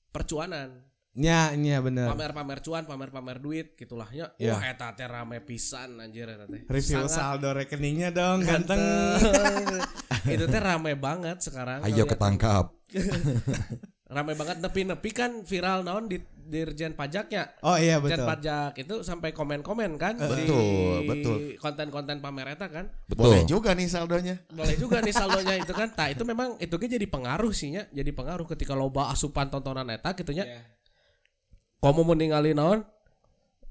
percuanan. 0.08 0.72
Nya 1.16 1.56
nya 1.56 1.80
bener 1.80 2.06
Pamer-pamer 2.06 2.60
cuan, 2.60 2.84
pamer-pamer 2.84 3.40
duit 3.40 3.72
gitulah 3.72 4.04
nya. 4.08 4.30
Ya. 4.36 4.52
Wah 4.52 4.62
eta 4.62 4.92
teh 4.92 5.08
rame 5.08 5.40
pisan 5.40 5.96
anjir 5.96 6.28
eta 6.28 6.44
teh. 6.44 6.62
review 6.68 7.08
Sangat 7.08 7.10
saldo 7.10 7.50
rekeningnya 7.50 8.12
dong 8.12 8.44
ganteng 8.44 8.76
itu 10.34 10.44
teh 10.44 10.60
rame 10.60 10.92
banget 10.94 11.40
sekarang. 11.40 11.80
Ayo 11.82 12.04
ketangkap. 12.04 12.76
Rame 14.06 14.38
banget 14.38 14.62
nepi-nepi 14.62 15.10
kan 15.10 15.42
viral 15.42 15.82
naon 15.82 16.06
di 16.06 16.22
Dirjen 16.46 16.94
Pajaknya. 16.94 17.58
oh 17.58 17.74
iya 17.74 17.98
Dirjen 17.98 18.22
betul 18.22 18.30
Pajak 18.30 18.72
itu 18.78 18.94
sampai 19.02 19.34
komen-komen 19.34 19.98
kan 19.98 20.14
Betul, 20.14 21.02
di 21.02 21.08
betul. 21.10 21.36
konten-konten 21.58 22.22
pamer 22.22 22.54
eta 22.54 22.70
kan. 22.70 22.86
boleh 23.10 23.42
Betul. 23.42 23.50
juga 23.50 23.74
nih 23.74 23.90
saldonya 23.90 24.38
boleh 24.54 24.78
juga 24.78 25.02
nih 25.02 25.10
saldonya 25.18 25.58
itu 25.58 25.74
kan 25.74 25.90
nah 25.90 26.06
itu 26.06 26.22
memang 26.22 26.54
itu 26.62 26.70
ge 26.70 26.86
jadi 26.86 27.02
pengaruh 27.02 27.50
sih 27.50 27.74
nya 27.74 27.90
jadi 27.90 28.14
pengaruh 28.14 28.46
ketika 28.46 28.78
loba 28.78 29.10
asupan 29.10 29.50
tontonan 29.50 29.90
eta 29.90 30.14
gitu 30.14 30.30
nya 30.30 30.46
Iya. 30.46 30.60
Komo 31.86 32.02
meninggali 32.04 32.50
naon? 32.50 32.82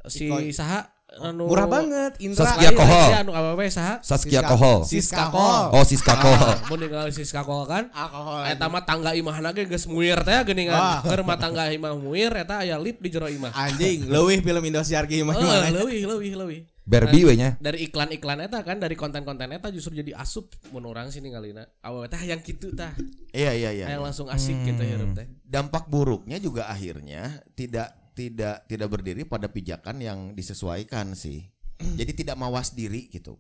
Si 0.06 0.30
saha 0.51 0.93
anu 1.15 1.47
murah 1.47 1.65
banget 1.65 2.19
Indra. 2.19 2.43
Saskia 2.45 2.71
Kohol. 2.71 3.08
si 3.08 3.13
anu 3.15 3.32
awewe 3.32 3.65
saha? 3.67 3.95
Saskia 3.99 4.39
Siska- 4.39 4.49
Kohol. 4.51 4.80
Siska 4.84 5.23
Kohol. 5.28 5.65
Oh, 5.71 5.84
Siska 5.84 6.13
Kohol. 6.15 6.56
mun 6.67 6.78
ningali 6.78 7.12
Siska 7.12 7.41
Kohol 7.41 7.65
kan? 7.65 7.84
Alkohol. 7.89 8.43
Eta 8.45 8.65
mah 8.67 8.84
tangga 8.84 9.12
imahna 9.13 9.49
ge 9.49 9.65
geus 9.65 9.88
muir 9.88 10.19
teh 10.21 10.36
geuningan 10.43 11.01
keur 11.01 11.23
mah 11.23 11.36
tangga 11.36 11.71
imah 11.71 11.95
muir 11.95 12.30
eta 12.32 12.62
aya 12.62 12.75
lip 12.78 12.99
di 12.99 13.10
jero 13.10 13.25
imah. 13.25 13.49
Anjing 13.49 14.06
leuwih 14.06 14.39
film 14.39 14.62
Indosiar 14.62 15.08
ge 15.08 15.23
mah 15.23 15.34
Oh, 15.34 15.41
gimana 15.41 15.71
leuwih 15.73 16.04
leuwih 16.06 16.34
leuwih. 16.36 16.62
Barbie 16.86 17.25
we 17.25 17.34
nya. 17.34 17.58
dari 17.58 17.89
iklan-iklan 17.89 18.45
eta 18.45 18.62
kan 18.62 18.78
dari 18.78 18.93
konten-konten 18.93 19.49
eta 19.49 19.73
justru 19.73 19.97
jadi 19.97 20.13
asup 20.13 20.54
mun 20.69 20.86
urang 20.86 21.10
sih 21.10 21.17
ningalina 21.17 21.65
awewe 21.82 22.06
teh 22.06 22.21
yang 22.21 22.38
kitu 22.38 22.69
tah. 22.78 22.93
Iya 23.34 23.58
iya 23.58 23.69
iya. 23.73 23.86
Yang 23.97 24.01
langsung 24.06 24.28
asik 24.30 24.54
gitu 24.62 24.86
hirup 24.86 25.17
teh. 25.17 25.25
Dampak 25.41 25.89
buruknya 25.89 26.38
juga 26.38 26.69
akhirnya 26.69 27.41
tidak 27.58 27.89
tidak 28.15 28.65
tidak 28.65 28.89
berdiri 28.89 29.28
pada 29.28 29.51
pijakan 29.51 29.99
yang 29.99 30.19
disesuaikan 30.34 31.13
sih. 31.13 31.43
Jadi 31.99 32.25
tidak 32.25 32.39
mawas 32.39 32.71
diri 32.71 33.12
gitu. 33.12 33.36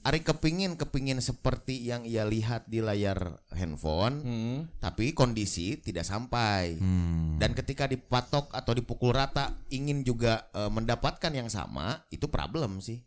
Ari 0.00 0.24
kepingin 0.24 0.80
kepingin 0.80 1.20
seperti 1.20 1.76
yang 1.76 2.08
ia 2.08 2.24
lihat 2.24 2.64
di 2.64 2.80
layar 2.80 3.36
handphone, 3.52 4.24
Hmm. 4.24 4.58
tapi 4.80 5.12
kondisi 5.12 5.76
tidak 5.76 6.08
sampai. 6.08 6.80
Hmm. 6.80 7.36
Dan 7.36 7.52
ketika 7.52 7.84
dipatok 7.84 8.48
atau 8.48 8.72
dipukul 8.72 9.12
rata 9.12 9.60
ingin 9.68 10.00
juga 10.00 10.48
eh, 10.56 10.72
mendapatkan 10.72 11.28
yang 11.36 11.52
sama, 11.52 12.00
itu 12.08 12.32
problem 12.32 12.80
sih. 12.80 13.04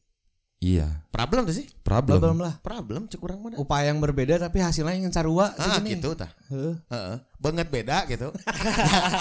Iya. 0.63 0.87
Problem 1.11 1.43
tuh 1.43 1.51
sih. 1.53 1.67
Problem. 1.83 2.17
belum 2.17 2.39
lah 2.39 2.55
Problem 2.57 3.05
cek 3.05 3.19
kurang 3.19 3.43
mana. 3.43 3.59
upaya 3.59 3.91
yang 3.91 3.99
berbeda 3.99 4.39
tapi 4.39 4.63
hasilnya 4.63 4.95
ingin 4.95 5.11
sarua 5.11 5.51
Ah 5.53 5.75
segini. 5.75 5.93
gitu 5.93 6.15
tah. 6.15 6.31
Heeh. 6.47 7.19
Banget 7.35 7.67
beda 7.67 8.07
gitu. 8.07 8.31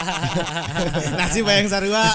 nasi 1.18 1.42
bayang 1.42 1.66
sarua 1.66 2.06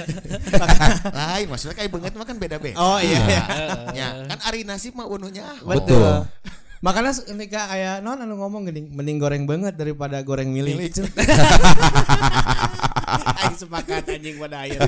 Lain 1.16 1.46
maksudnya 1.48 1.74
kayak 1.74 1.88
banget 1.90 2.12
mah 2.12 2.24
kan 2.24 2.36
beda-beda. 2.36 2.76
oh 2.76 3.00
iya 3.00 3.18
iya 3.24 3.42
Ya, 3.90 4.08
kan 4.28 4.38
ari 4.44 4.62
nasi 4.62 4.92
mah 4.92 5.08
ununya 5.08 5.42
ah. 5.42 5.56
Betul. 5.64 5.96
betul 5.96 6.28
makanya 6.76 7.08
ketika 7.16 7.72
aya 7.72 7.98
non 7.98 8.20
anu 8.20 8.36
ngomong 8.36 8.68
gini 8.68 8.84
mending 8.86 9.16
goreng 9.16 9.48
banget 9.48 9.74
daripada 9.74 10.20
goreng 10.20 10.52
milik 10.52 10.92
Aing 13.38 13.56
sepakat 13.56 14.04
anjing 14.06 14.36
pada 14.36 14.60
akhir 14.60 14.80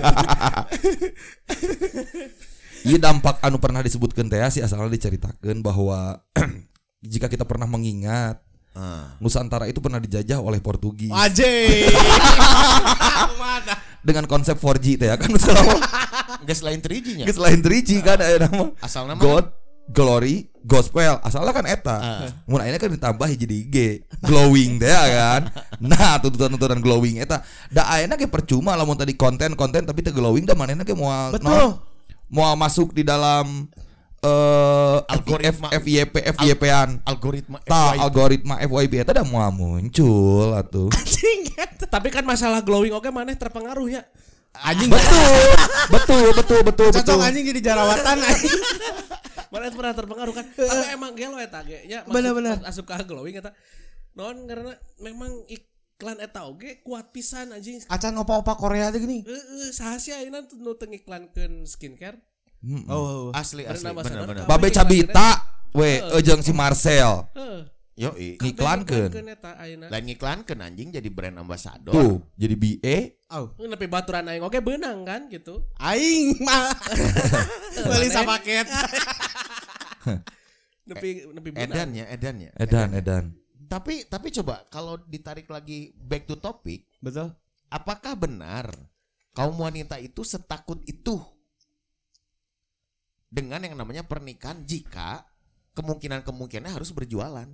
Iya 2.83 2.99
dampak 3.01 3.41
anu 3.41 3.59
pernah 3.59 3.81
disebutkan 3.81 4.27
teh 4.27 4.39
sih 4.51 4.63
asalnya 4.63 4.87
diceritakan 4.89 5.61
bahwa 5.61 6.23
jika 7.03 7.27
kita 7.27 7.43
pernah 7.43 7.67
mengingat 7.67 8.43
Ah. 8.79 9.19
Nusantara 9.19 9.67
itu 9.67 9.83
pernah 9.83 9.99
dijajah 9.99 10.39
oleh 10.39 10.63
Portugis. 10.63 11.11
Mana 13.35 13.75
dengan 14.07 14.23
konsep 14.31 14.55
4G 14.55 14.87
teh 14.95 15.11
ya 15.11 15.19
kan 15.19 15.35
selama 15.35 15.75
Enggak 16.39 16.57
selain 16.57 16.79
3G-nya. 16.79 17.27
geus 17.27 17.43
lain 17.43 17.59
3G 17.59 17.91
kan 18.01 18.23
aya 18.23 18.39
nama. 18.39 18.71
Asal 18.79 19.11
nama 19.11 19.19
God 19.19 19.51
Glory 19.89 20.53
Gospel. 20.63 21.17
Asalnya 21.25 21.51
kan 21.51 21.65
eta. 21.65 21.97
Mun 22.45 22.61
ayeuna 22.61 22.79
kan 22.79 22.93
ditambah 22.93 23.27
jadi 23.35 23.59
G. 23.67 23.77
Glowing 24.21 24.79
teh 24.79 24.87
ya 24.87 25.07
kan. 25.11 25.43
Nah 25.81 26.21
tuntutan-tuntutan 26.23 26.79
glowing 26.79 27.19
eta. 27.19 27.43
Da 27.73 27.89
ayeuna 27.91 28.15
ge 28.15 28.31
percuma 28.31 28.77
lamun 28.77 28.95
tadi 28.95 29.17
konten-konten 29.17 29.89
tapi 29.89 30.05
teu 30.05 30.13
glowing 30.13 30.45
da 30.45 30.55
manehna 30.55 30.85
ge 30.85 30.93
moal 30.93 31.35
Betul. 31.35 31.51
naon, 31.51 31.71
moal 32.29 32.55
masuk 32.55 32.93
di 32.93 33.03
dalam 33.03 33.69
eh 34.19 34.99
Algoritma. 35.07 35.71
FYP 35.73 36.15
FYP-an 36.35 37.01
algoritma 37.03 37.63
Ta 37.63 37.95
FYP. 37.95 38.03
algoritma 38.03 38.55
FYP 38.61 38.93
eta 38.99 39.13
udah 39.13 39.27
mau 39.27 39.47
muncul 39.49 40.53
atuh. 40.53 40.91
Tapi 41.87 42.09
kan 42.09 42.23
masalah 42.23 42.61
glowing 42.61 42.91
oke 42.91 43.09
maneh 43.09 43.35
terpengaruh 43.35 43.89
ya. 43.89 44.03
anjing 44.59 44.91
betul, 44.91 45.39
betul, 45.87 46.27
betul, 46.35 46.61
betul, 46.65 46.89
betul. 46.91 47.05
cocok 47.07 47.21
anjing 47.23 47.47
jadi 47.47 47.61
jarawatan 47.65 48.17
anjing 48.19 48.59
Maneh 49.49 49.71
pernah 49.71 49.95
terpengaruh 49.95 50.35
kan. 50.35 50.45
Tapi 50.45 50.85
emang 50.91 51.13
gelo 51.15 51.39
eta 51.39 51.63
ge 51.63 51.87
nya 51.87 52.03
masuk- 52.03 52.13
Bener-bener. 52.13 52.59
asup 52.65 52.85
ka 52.85 53.01
glowing 53.01 53.39
eta. 53.39 53.55
Non 54.13 54.35
karena 54.45 54.75
memang 54.99 55.31
iklan 55.99 56.23
eta 56.23 56.47
oge 56.47 56.79
kuat 56.87 57.11
pisan 57.11 57.51
anjing. 57.51 57.83
acan 57.91 58.15
opa-opa 58.23 58.55
Korea 58.55 58.95
tuh 58.95 59.03
gini 59.03 59.27
Heeh, 59.27 59.75
saha 59.75 59.99
sih 59.99 60.15
ayeuna 60.15 60.47
nu 60.47 60.79
teu 60.79 60.87
ngiklankeun 60.87 61.67
skincare? 61.67 62.23
Mm-mm. 62.63 62.87
oh 62.87 63.35
Asli 63.35 63.67
asli 63.67 63.91
bener 63.91 64.23
bener. 64.23 64.45
Babe 64.47 64.71
Cabita, 64.71 65.43
we 65.75 65.99
ejeng 66.23 66.39
si 66.47 66.55
Marcel. 66.55 67.27
Heeh. 67.35 67.67
Yo 67.99 68.15
Ngiklankeun. 68.15 69.11
Ngiklankeun 69.11 69.27
eta 69.27 69.51
ayeuna. 69.59 69.91
lain 69.91 70.05
ngiklankeun 70.07 70.59
anjing 70.63 70.89
jadi 70.95 71.11
brand 71.11 71.35
ambassador. 71.43 71.91
Tuh, 71.91 72.23
jadi 72.39 72.55
BE. 72.55 72.99
oh 73.35 73.59
Nepi 73.59 73.91
baturan 73.91 74.31
aing 74.31 74.47
oge 74.47 74.63
beunang 74.63 75.03
kan 75.03 75.27
gitu. 75.27 75.67
aing 75.83 76.39
mah 76.47 76.79
beli 77.91 78.07
paket 78.15 78.67
Nepi 80.87 81.27
nepi 81.27 81.49
beunang. 81.51 81.75
Edannya, 81.75 82.05
edannya. 82.07 82.51
Edan, 82.55 82.89
edan. 82.95 83.25
Tapi 83.69 84.09
tapi 84.09 84.33
coba 84.33 84.65
kalau 84.73 84.97
ditarik 85.05 85.45
lagi 85.53 85.93
back 85.95 86.25
to 86.25 86.41
topic, 86.41 86.89
betul 87.05 87.37
apakah 87.69 88.17
benar 88.17 88.73
kaum 89.37 89.61
wanita 89.61 90.01
itu 90.01 90.25
setakut 90.25 90.81
itu 90.89 91.21
dengan 93.29 93.61
yang 93.61 93.77
namanya 93.77 94.03
pernikahan 94.09 94.65
jika 94.65 95.21
kemungkinan-kemungkinannya 95.77 96.73
harus 96.75 96.91
berjualan? 96.97 97.47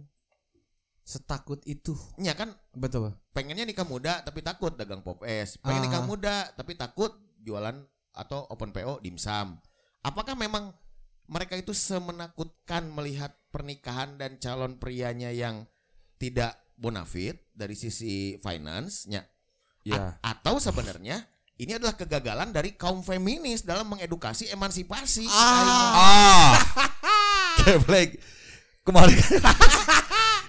Setakut 1.05 1.61
itu. 1.69 1.93
Ya 2.17 2.33
kan 2.33 2.57
Betul. 2.73 3.13
pengennya 3.37 3.69
nikah 3.69 3.85
muda 3.85 4.25
tapi 4.25 4.41
takut 4.41 4.73
dagang 4.73 5.05
pop 5.05 5.21
es 5.27 5.61
pengen 5.61 5.83
Ah. 5.83 5.87
nikah 5.91 6.05
muda 6.07 6.49
tapi 6.57 6.79
takut 6.79 7.13
jualan 7.45 7.77
atau 8.15 8.47
open 8.49 8.71
PO 8.73 9.03
dimsum 9.05 9.59
apakah 10.01 10.33
memang 10.39 10.73
mereka 11.29 11.59
itu 11.61 11.77
semenakutkan 11.77 12.89
melihat 12.89 13.37
pernikahan 13.53 14.17
dan 14.17 14.41
calon 14.41 14.81
prianya 14.81 15.29
yang 15.29 15.67
tidak 16.17 16.53
bonafit 16.75 17.39
dari 17.51 17.75
sisi 17.75 18.15
finance-nya 18.39 19.23
Ya. 19.83 20.17
A- 20.17 20.33
atau 20.33 20.57
sebenarnya 20.57 21.29
ini 21.55 21.73
adalah 21.73 21.93
kegagalan 21.93 22.51
dari 22.51 22.73
kaum 22.73 23.01
feminis 23.01 23.63
dalam 23.63 23.85
mengedukasi 23.87 24.49
emansipasi 24.49 25.29
Ah. 25.29 26.57
Geblek. 27.61 28.17
Kemarin 28.87 29.17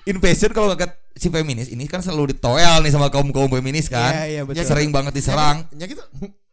Invasion 0.05 0.51
kalau 0.51 0.71
nggak 0.71 0.87
si 1.15 1.27
feminis 1.27 1.67
ini 1.67 1.83
kan 1.83 1.99
selalu 1.99 2.31
ditoel 2.31 2.79
nih 2.79 2.91
sama 2.91 3.07
kaum 3.09 3.27
kaum 3.31 3.47
feminis 3.49 3.87
kan. 3.87 4.11
Iya, 4.13 4.23
iya, 4.29 4.41
betul. 4.43 4.63
Sering 4.63 4.91
banget 4.91 5.11
diserang. 5.11 5.67
ya 5.71 5.83
gitu 5.83 6.03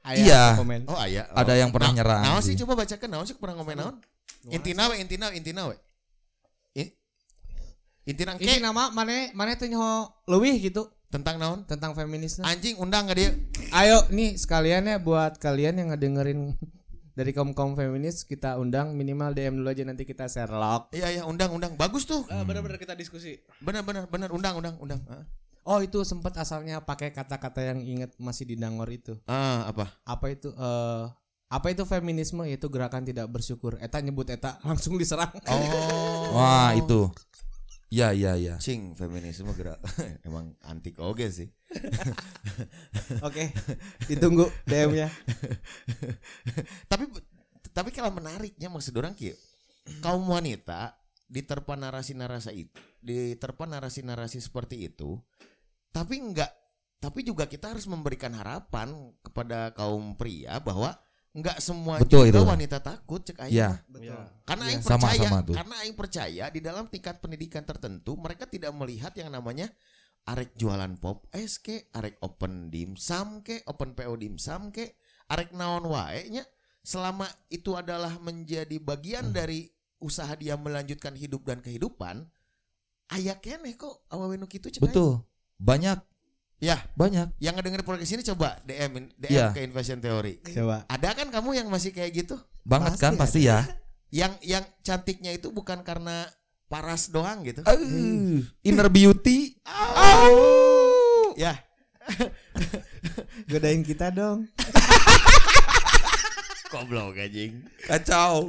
Iya. 0.03 0.59
Komen. 0.59 0.83
oh 0.87 0.99
ayah 0.99 1.31
Ada 1.31 1.55
yang 1.55 1.71
pernah 1.71 1.95
nyerang 1.95 2.23
Naon 2.25 2.43
sih 2.43 2.59
coba 2.59 2.75
bacakan 2.77 3.07
naon 3.09 3.23
sih 3.25 3.39
pernah 3.39 3.55
ngomong 3.55 3.79
naon? 3.79 3.95
Intina 4.49 4.91
we 4.91 4.99
intina 4.99 5.31
intina 5.31 5.71
we. 5.71 5.79
I- 8.03 8.11
Intina 8.11 8.35
Ini 8.35 8.59
ke 8.59 8.63
nama 8.63 8.91
mana 8.91 9.31
mana 9.31 9.55
tuh 9.55 9.67
nyoho 9.67 10.11
leuwih 10.27 10.59
gitu 10.59 10.91
tentang 11.07 11.37
naon? 11.37 11.63
tentang 11.65 11.93
feminisme. 11.93 12.43
Anjing 12.43 12.75
undang 12.77 13.07
gak 13.07 13.15
dia? 13.15 13.31
Ayo 13.71 14.09
nih 14.09 14.35
sekalian 14.35 14.87
ya 14.87 14.97
buat 14.99 15.37
kalian 15.37 15.77
yang 15.77 15.89
ngedengerin 15.91 16.57
dari 17.19 17.31
kaum 17.31 17.53
kaum 17.53 17.77
feminis 17.77 18.25
kita 18.25 18.57
undang 18.57 18.97
minimal 18.97 19.31
DM 19.31 19.61
dulu 19.61 19.69
aja 19.69 19.85
nanti 19.85 20.03
kita 20.03 20.27
share 20.27 20.51
log. 20.51 20.89
Iya 20.91 21.09
iya 21.13 21.23
undang 21.23 21.53
undang 21.53 21.77
bagus 21.77 22.03
tuh. 22.03 22.25
Ah, 22.27 22.43
benar-benar 22.43 22.81
kita 22.81 22.97
diskusi. 22.97 23.39
Benar 23.61 23.85
benar 23.85 24.09
benar 24.09 24.33
undang 24.33 24.57
undang 24.57 24.75
undang. 24.81 25.01
Ah. 25.07 25.23
Oh 25.63 25.79
itu 25.79 26.03
sempat 26.03 26.35
asalnya 26.35 26.83
pakai 26.83 27.15
kata-kata 27.15 27.63
yang 27.63 27.79
inget 27.79 28.11
masih 28.19 28.43
di 28.43 28.59
Nangor 28.59 28.91
itu. 28.91 29.15
Ah 29.29 29.69
apa? 29.69 29.95
Apa 30.03 30.27
itu? 30.27 30.51
eh 30.51 31.05
apa 31.47 31.69
itu 31.69 31.85
feminisme? 31.85 32.43
Itu 32.49 32.67
gerakan 32.67 33.05
tidak 33.05 33.29
bersyukur. 33.29 33.77
Eta 33.79 34.01
nyebut 34.01 34.27
eta 34.27 34.57
langsung 34.67 34.97
diserang. 34.97 35.31
Oh. 35.45 35.61
Wah, 36.41 36.73
itu. 36.73 37.13
Ya, 37.93 38.17
ya, 38.17 38.41
ya. 38.41 38.57
Cing 38.57 38.97
feminisme 38.97 39.53
gerak 39.53 39.77
emang 40.27 40.57
antik 40.65 40.97
oge 40.97 41.29
sih. 41.29 41.49
Oke, 43.27 43.53
ditunggu 44.09 44.49
DM-nya. 44.65 45.13
tapi 46.91 47.05
tapi 47.77 47.93
kalau 47.93 48.09
menariknya 48.17 48.73
maksud 48.73 48.97
orang 48.97 49.13
kieu 49.13 49.37
kaum 50.01 50.25
wanita 50.25 50.97
diterpa 51.29 51.77
narasi-narasi 51.77 52.53
itu 52.57 52.81
diterpa 53.03 53.65
narasi-narasi 53.65 54.39
seperti 54.39 54.89
itu 54.89 55.17
tapi 55.91 56.21
enggak 56.21 56.53
tapi 57.01 57.25
juga 57.27 57.49
kita 57.49 57.73
harus 57.73 57.89
memberikan 57.89 58.31
harapan 58.37 59.11
kepada 59.25 59.73
kaum 59.75 60.15
pria 60.15 60.61
bahwa 60.61 60.95
enggak 61.33 61.59
semua 61.59 61.97
Betul 61.97 62.29
juga 62.29 62.39
itu. 62.39 62.41
wanita 62.45 62.79
takut 62.79 63.21
cek 63.21 63.41
aing 63.41 63.55
Ya. 63.55 63.81
Betul. 63.89 64.21
karena 64.45 64.65
Iya, 64.65 64.71
aing 64.71 64.83
sama- 64.83 65.09
percaya 65.09 65.21
sama 65.25 65.39
tuh. 65.43 65.55
karena 65.57 65.75
aing 65.81 65.97
percaya 65.97 66.45
di 66.49 66.61
dalam 66.61 66.85
tingkat 66.87 67.17
pendidikan 67.19 67.65
tertentu 67.65 68.13
mereka 68.15 68.45
tidak 68.45 68.73
melihat 68.73 69.13
yang 69.15 69.29
namanya 69.29 69.73
arek 70.25 70.53
jualan 70.55 70.93
pop 70.97 71.25
es 71.33 71.57
ke 71.57 71.89
arek 71.91 72.21
open 72.21 72.69
dimsum 72.69 73.41
ke 73.41 73.65
open 73.65 73.93
PO 73.93 74.13
dimsum 74.15 74.71
ke 74.71 74.93
arek 75.27 75.51
naon 75.53 75.83
wae 75.85 76.29
nya 76.29 76.45
selama 76.81 77.25
itu 77.49 77.73
adalah 77.73 78.13
menjadi 78.19 78.77
bagian 78.77 79.31
Hmm. 79.31 79.35
dari 79.35 79.67
usaha 79.99 80.31
dia 80.35 80.55
melanjutkan 80.55 81.15
hidup 81.15 81.43
dan 81.43 81.59
kehidupan 81.59 82.29
aya 83.09 83.35
keneh 83.37 83.73
kok 83.73 84.05
awewe 84.09 84.37
nu 84.37 84.47
kitu 84.47 84.69
cek 84.69 84.79
aing. 84.79 84.89
Betul. 84.89 85.13
Banyak, 85.57 85.99
ya 86.63 86.79
banyak. 86.95 87.27
yang 87.37 87.53
ngedenger 87.53 87.83
podcast 87.83 88.09
ini 88.09 88.23
coba 88.25 88.57
DM 88.63 89.11
DM 89.13 89.29
Iya. 89.29 89.47
ke 89.51 89.61
Invasion 89.61 89.99
Theory 89.99 90.39
Coba. 90.47 90.87
ada 90.87 91.09
kan 91.11 91.27
kamu 91.29 91.55
yang 91.55 91.67
masih 91.67 91.91
kayak 91.91 92.11
gitu 92.17 92.39
Banget 92.63 92.95
Pasti 92.95 93.03
kan 93.03 93.13
pasti 93.19 93.41
ya. 93.43 93.67
yang 94.09 94.33
yang 94.41 94.63
cantiknya 94.81 95.33
itu 95.33 95.51
bukan 95.51 95.83
karena 95.83 96.25
paras 96.67 97.09
doang 97.09 97.43
gitu 97.43 97.63
Uh, 97.63 98.39
inner 98.63 98.87
beauty. 98.87 99.59
ya 101.35 101.59
Godain 103.45 103.83
kita 103.83 104.09
dong. 104.09 104.47
goblok 106.71 107.17
anjing 107.17 107.65
Kacau. 107.83 108.49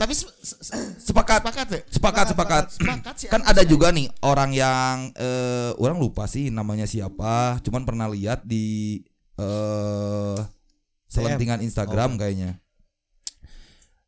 Tapi 0.00 0.16
se- 0.16 0.32
se- 0.40 0.56
se- 0.64 1.12
Sepakat. 1.12 1.44
sepakat 1.44 1.66
ya 1.68 1.80
Sepakat, 1.92 2.24
sepakat. 2.32 2.64
sepakat 2.72 3.14
sih 3.20 3.28
Kan 3.28 3.44
ada 3.44 3.60
juga 3.68 3.92
nih 3.92 4.08
orang 4.24 4.56
yang 4.56 5.12
eh 5.12 5.76
orang 5.76 6.00
lupa 6.00 6.24
sih 6.24 6.48
namanya 6.48 6.88
siapa, 6.88 7.60
cuman 7.60 7.84
pernah 7.84 8.08
lihat 8.08 8.40
di 8.48 8.96
eh 9.36 10.38
selentingan 11.10 11.60
Instagram 11.60 12.16
kayaknya. 12.16 12.56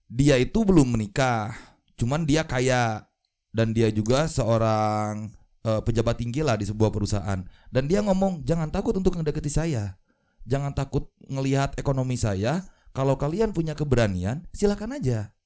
Dia 0.09 0.41
itu 0.41 0.65
belum 0.65 0.97
menikah, 0.97 1.53
cuman 2.01 2.25
dia 2.25 2.49
kaya 2.49 3.05
dan 3.53 3.77
dia 3.77 3.93
juga 3.93 4.25
seorang 4.33 5.29
eh, 5.63 5.81
pejabat 5.85 6.17
tinggi 6.17 6.41
lah 6.41 6.57
di 6.57 6.65
sebuah 6.65 6.89
perusahaan. 6.89 7.39
Dan 7.69 7.85
dia 7.85 8.01
ngomong, 8.01 8.43
"Jangan 8.49 8.73
takut 8.73 8.97
untuk 8.97 9.15
ngedeketi 9.19 9.53
saya. 9.53 10.01
Jangan 10.49 10.73
takut 10.73 11.13
ngelihat 11.29 11.77
ekonomi 11.77 12.17
saya. 12.17 12.65
Kalau 12.97 13.15
kalian 13.21 13.53
punya 13.53 13.77
keberanian, 13.77 14.49
silakan 14.57 14.97
aja." 14.97 15.37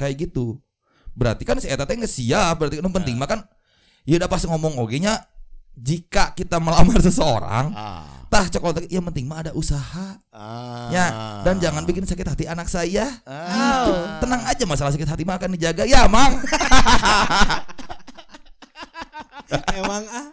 Kayak 0.00 0.32
gitu. 0.32 0.56
Berarti 1.12 1.44
kan 1.44 1.60
si 1.60 1.68
eta 1.68 1.84
teh 1.84 2.00
siap, 2.00 2.56
berarti 2.56 2.80
kan 2.80 2.88
penting 2.88 3.20
makan. 3.20 3.44
Ya 4.08 4.16
udah 4.16 4.32
pas 4.32 4.40
ngomong 4.48 4.80
oge 4.80 4.96
nya 4.96 5.20
jika 5.76 6.32
kita 6.32 6.56
melamar 6.56 6.98
seseorang 7.06 7.72
ah, 7.76 8.26
tah 8.32 8.46
coklat 8.48 8.88
yang 8.88 9.04
penting 9.12 9.28
mah 9.28 9.44
ada 9.44 9.52
usaha. 9.52 10.16
Ah, 10.32 10.88
ya 10.88 11.06
dan 11.44 11.60
jangan 11.60 11.84
bikin 11.84 12.08
sakit 12.08 12.26
hati 12.26 12.44
anak 12.48 12.72
saya. 12.72 13.20
Ah, 13.28 13.84
gitu. 13.84 13.92
Tenang 14.24 14.42
aja 14.48 14.64
masalah 14.64 14.92
sakit 14.96 15.08
hati 15.08 15.22
mah 15.28 15.36
akan 15.36 15.52
dijaga. 15.60 15.84
Ya 15.84 16.08
mang. 16.08 16.40
Emang 19.50 20.04
ah. 20.08 20.26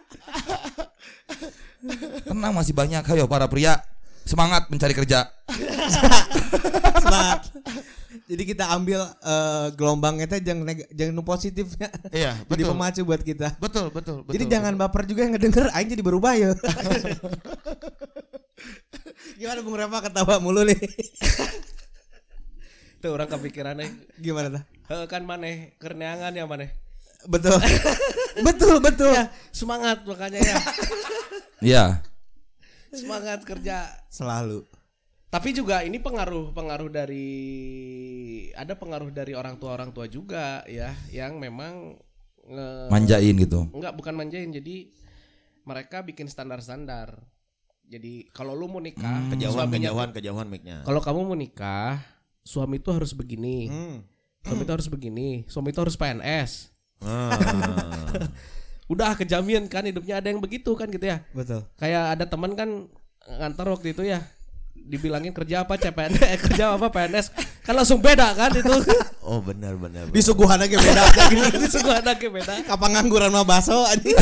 tenang 2.28 2.52
masih 2.54 2.72
banyak. 2.72 3.02
Ayo 3.04 3.28
para 3.28 3.50
pria 3.50 3.82
semangat 4.24 4.70
mencari 4.72 4.94
kerja. 4.94 5.28
Semangat. 7.02 7.57
Jadi 8.28 8.42
kita 8.44 8.68
ambil 8.68 9.00
eh, 9.24 9.66
gelombangnya 9.72 10.28
teh 10.28 10.44
jangan 10.44 10.68
neg- 10.68 10.90
jangan 10.92 11.16
nu 11.16 11.24
positifnya. 11.24 11.88
iya 12.12 12.36
Jadi 12.44 12.62
betul 12.62 12.76
pemacu 12.76 13.00
buat 13.02 13.22
kita. 13.24 13.56
betul 13.56 13.88
betul 13.88 14.20
betul 14.20 14.32
Jadi 14.36 14.44
jangan 14.52 14.76
baper 14.76 15.08
juga 15.08 15.24
yang 15.24 15.32
ngedenger 15.32 15.72
aing 15.72 15.88
jadi 15.88 16.02
berubah 16.04 16.32
ya. 16.36 16.52
Gimana 19.38 19.60
Bung 19.64 19.78
Repa 19.78 19.98
ketawa 20.04 20.36
mulu 20.38 20.62
nih. 20.66 20.76
Tuh 23.00 23.14
orang 23.14 23.30
kepikiran 23.30 23.78
nih. 23.78 23.90
Gimana? 24.18 24.66
Heuh, 24.90 25.06
kan 25.06 25.22
maneh 25.22 25.78
kerneangan 25.78 26.34
ya 26.34 26.44
maneh. 26.44 26.74
Betul. 27.24 27.56
betul, 28.46 28.82
betul. 28.82 29.14
Semangat 29.54 30.02
makanya 30.04 30.40
ya. 30.42 30.56
ya 31.62 31.84
Semangat 32.90 33.46
kerja. 33.46 33.86
Selalu. 34.10 34.66
Tapi 35.28 35.52
juga 35.52 35.84
ini 35.84 36.00
pengaruh 36.00 36.56
pengaruh 36.56 36.88
dari 36.88 37.28
ada 38.56 38.72
pengaruh 38.72 39.12
dari 39.12 39.36
orang 39.36 39.60
tua 39.60 39.76
orang 39.76 39.92
tua 39.92 40.08
juga 40.08 40.64
ya 40.64 40.96
yang 41.12 41.36
memang 41.36 42.00
nge- 42.40 42.88
manjain 42.88 43.36
gitu 43.36 43.68
enggak 43.70 43.92
bukan 43.92 44.16
manjain 44.16 44.48
jadi 44.48 44.88
mereka 45.62 46.00
bikin 46.00 46.24
standar-standar. 46.26 47.20
Jadi 47.84 48.28
kalau 48.32 48.52
lu 48.52 48.68
mau 48.68 48.80
nikah, 48.80 49.28
kejauhan 49.28 49.68
suaminya- 49.68 49.92
kejauhan 49.92 50.10
kejauhan 50.12 50.46
mic-nya 50.48 50.76
Kalau 50.80 51.00
kamu 51.00 51.20
mau 51.24 51.36
nikah, 51.36 52.00
suami 52.40 52.80
itu 52.80 52.88
harus 52.88 53.12
begini. 53.12 53.68
Suami 54.40 54.64
itu 54.64 54.72
harus 54.72 54.88
begini. 54.88 55.28
Suami 55.44 55.72
itu 55.72 55.80
harus 55.80 55.96
PNS. 55.96 56.72
Ah. 57.00 57.32
Udah 58.92 59.12
kejamin 59.12 59.68
kan 59.68 59.84
hidupnya 59.84 60.20
ada 60.20 60.28
yang 60.32 60.40
begitu 60.40 60.72
kan 60.72 60.88
gitu 60.88 61.04
ya. 61.04 61.20
Betul. 61.36 61.68
Kayak 61.76 62.16
ada 62.16 62.24
teman 62.24 62.56
kan 62.56 62.88
ngantar 63.28 63.68
waktu 63.68 63.92
itu 63.92 64.04
ya. 64.04 64.24
Dibilangin 64.80 65.30
kerja 65.30 65.62
apa 65.62 65.74
CPNS, 65.74 66.22
eh, 66.22 66.38
kerja 66.38 66.72
apa 66.72 66.86
PNS. 66.88 67.26
Kan 67.60 67.74
langsung 67.74 67.98
beda 67.98 68.32
kan 68.32 68.48
itu. 68.50 68.72
oh 69.24 69.38
benar 69.40 69.74
benar 69.74 70.04
benar. 70.04 70.10
Di 70.10 70.20
suguhan 70.20 70.56
aja 70.56 70.74
beda. 70.74 71.02
Semua 71.68 71.98
anaknya 71.98 72.28
beda. 72.30 72.52
Kapan 72.64 72.88
ngangguran 72.94 73.30
mah 73.30 73.42
baso 73.42 73.84
anjing. 73.84 74.14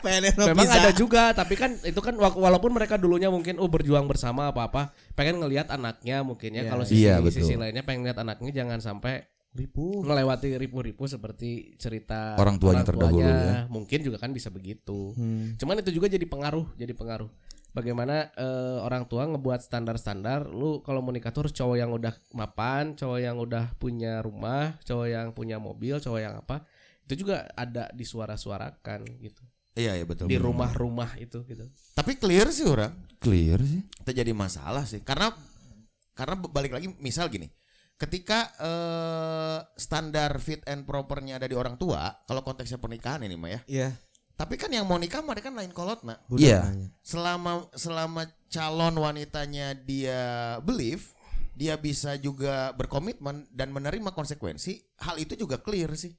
PNS 0.00 0.34
mah 0.36 0.46
Memang 0.48 0.64
pizza. 0.64 0.76
ada 0.78 0.90
juga, 0.90 1.22
tapi 1.32 1.54
kan 1.54 1.70
itu 1.80 1.98
kan 1.98 2.12
wa- 2.14 2.32
walaupun 2.32 2.70
mereka 2.70 2.94
dulunya 2.94 3.28
mungkin 3.28 3.56
oh 3.56 3.66
berjuang 3.66 4.04
bersama 4.04 4.48
apa 4.48 4.64
apa, 4.64 4.82
pengen 5.12 5.38
ngelihat 5.38 5.68
anaknya 5.68 6.20
mungkin 6.20 6.52
ya. 6.52 6.62
Iya, 6.62 6.68
Kalau 6.68 6.82
sisi 6.84 7.00
iya, 7.00 7.14
betul. 7.18 7.42
sisi 7.42 7.52
lainnya 7.54 7.80
pengen 7.80 8.04
lihat 8.04 8.16
anaknya 8.16 8.50
jangan 8.54 8.78
sampai 8.80 9.24
Ribu. 9.50 10.00
melewati 10.00 10.54
ribu-ribu 10.54 11.04
seperti 11.04 11.74
cerita 11.74 12.38
Orang 12.38 12.54
tuanya 12.56 12.86
terdahulu 12.86 13.26
ya. 13.26 13.66
mungkin 13.66 13.98
juga 13.98 14.14
kan 14.16 14.30
bisa 14.30 14.46
begitu 14.46 15.10
Hmm. 15.10 15.58
cuman 15.58 15.82
itu 15.82 15.90
juga 15.90 16.06
jadi 16.06 16.22
pengaruh 16.22 16.70
jadi 16.76 16.92
pengaruh 16.94 17.26
bagaimana 17.70 18.34
eh, 18.34 18.78
orang 18.82 19.06
tua 19.06 19.26
ngebuat 19.30 19.62
standar-standar 19.62 20.50
lu 20.50 20.82
kalau 20.82 21.00
mau 21.02 21.14
nikah 21.14 21.30
tuh 21.30 21.46
harus 21.46 21.54
cowok 21.54 21.76
yang 21.78 21.90
udah 21.94 22.14
mapan 22.34 22.98
cowok 22.98 23.18
yang 23.22 23.36
udah 23.38 23.74
punya 23.78 24.18
rumah 24.20 24.74
cowok 24.82 25.06
yang 25.06 25.26
punya 25.30 25.56
mobil 25.62 26.02
cowok 26.02 26.20
yang 26.20 26.34
apa 26.38 26.66
itu 27.06 27.26
juga 27.26 27.46
ada 27.54 27.90
disuara-suarakan 27.94 29.06
gitu 29.22 29.42
Iya 29.78 30.02
ya 30.02 30.04
betul. 30.04 30.26
di 30.26 30.34
rumah-rumah 30.34 31.14
itu 31.22 31.46
gitu 31.46 31.62
Tapi 31.94 32.18
clear 32.18 32.50
sih 32.50 32.66
orang. 32.66 32.90
Clear 33.22 33.62
sih. 33.62 33.86
Itu 34.02 34.10
jadi 34.10 34.34
masalah 34.34 34.82
sih. 34.82 34.98
Karena 35.06 35.30
karena 36.12 36.34
balik 36.36 36.74
lagi 36.74 36.90
misal 36.98 37.30
gini. 37.30 37.46
Ketika 37.94 38.50
eh, 38.58 39.58
standar 39.78 40.36
fit 40.42 40.64
and 40.66 40.88
propernya 40.88 41.38
ada 41.38 41.46
di 41.46 41.54
orang 41.54 41.78
tua, 41.78 42.10
kalau 42.26 42.42
konteksnya 42.42 42.82
pernikahan 42.82 43.22
ini 43.22 43.36
mah 43.38 43.50
ya. 43.52 43.60
Iya. 43.70 43.88
Tapi 44.40 44.56
kan 44.56 44.72
yang 44.72 44.88
mau 44.88 44.96
nikah 44.96 45.20
mah 45.20 45.36
dia 45.36 45.44
kan 45.44 45.52
lain 45.52 45.68
kolot 45.68 46.00
nak. 46.00 46.24
Iya. 46.32 46.64
nanya. 46.64 46.88
Selama 47.04 47.68
selama 47.76 48.24
calon 48.48 48.96
wanitanya 48.96 49.76
dia 49.76 50.56
believe, 50.64 51.12
dia 51.52 51.76
bisa 51.76 52.16
juga 52.16 52.72
berkomitmen 52.72 53.44
dan 53.52 53.68
menerima 53.68 54.16
konsekuensi, 54.16 54.80
hal 55.04 55.20
itu 55.20 55.36
juga 55.36 55.60
clear 55.60 55.92
sih. 55.92 56.16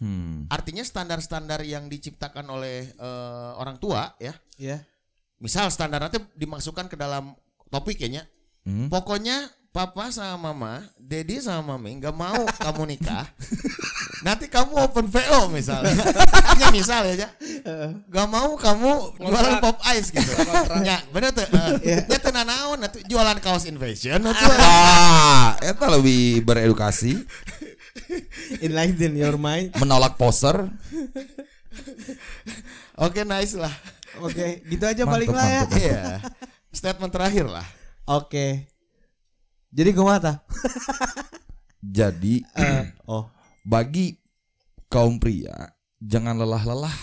Hmm. 0.00 0.48
Artinya 0.48 0.80
standar-standar 0.80 1.60
yang 1.60 1.92
diciptakan 1.92 2.48
oleh 2.48 2.88
eh, 2.96 3.50
orang 3.60 3.76
tua 3.76 4.16
ya, 4.16 4.32
Iya. 4.56 4.80
misal 5.36 5.68
standar 5.68 6.00
nanti 6.00 6.16
dimasukkan 6.32 6.88
ke 6.88 6.96
dalam 6.96 7.36
topik 7.68 8.00
ya 8.00 8.08
Nya. 8.08 8.22
Hmm. 8.64 8.88
Pokoknya 8.88 9.52
papa 9.68 10.08
sama 10.08 10.50
mama, 10.56 10.88
daddy 10.96 11.44
sama 11.44 11.76
mami 11.76 12.00
nggak 12.00 12.16
mau 12.16 12.40
kamu 12.56 12.96
nikah. 12.96 13.28
Nanti 14.20 14.46
kamu 14.46 14.76
open 14.76 15.08
VO 15.08 15.48
misalnya. 15.48 15.96
ya 16.60 16.68
misal 16.68 17.08
ya. 17.08 17.28
Gak 18.04 18.28
mau 18.28 18.52
kamu 18.54 19.16
jualan 19.16 19.56
pop 19.58 19.80
ice 19.90 20.12
gitu. 20.12 20.30
Ya, 20.84 21.00
bener 21.08 21.32
tuh. 21.32 21.48
Eh, 21.80 22.04
Ya 22.04 22.18
teu 22.18 22.28
nanaon 22.28 22.84
atuh 22.84 23.00
jualan 23.08 23.40
kaos 23.40 23.64
invasion 23.64 24.20
atuh. 24.20 24.52
Ah, 24.60 25.56
eta 25.60 25.88
lebih 25.88 26.44
beredukasi, 26.44 27.16
Enlighten 28.60 29.16
your 29.16 29.40
mind. 29.40 29.72
menolak 29.80 30.20
poser. 30.20 30.68
Oke, 32.96 33.24
nice 33.24 33.56
lah. 33.56 33.72
Oke, 34.20 34.60
gitu 34.68 34.84
aja 34.84 35.06
Mantep, 35.06 35.12
paling 35.16 35.30
lah 35.32 35.48
ya. 35.48 35.62
Iya. 35.72 36.02
Statement 36.68 37.08
terakhir 37.08 37.48
lah. 37.48 37.64
Oke. 38.04 38.68
Jadi 39.70 39.90
gue 39.90 40.04
mata. 40.04 40.42
Jadi 41.80 42.44
oh. 43.08 43.24
Bagi 43.64 44.16
kaum 44.90 45.20
pria 45.20 45.76
jangan 46.00 46.34
lelah-lelah 46.40 46.96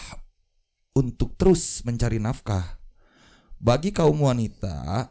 untuk 0.98 1.38
terus 1.38 1.86
mencari 1.86 2.18
nafkah. 2.18 2.82
Bagi 3.58 3.94
kaum 3.94 4.18
wanita 4.22 5.10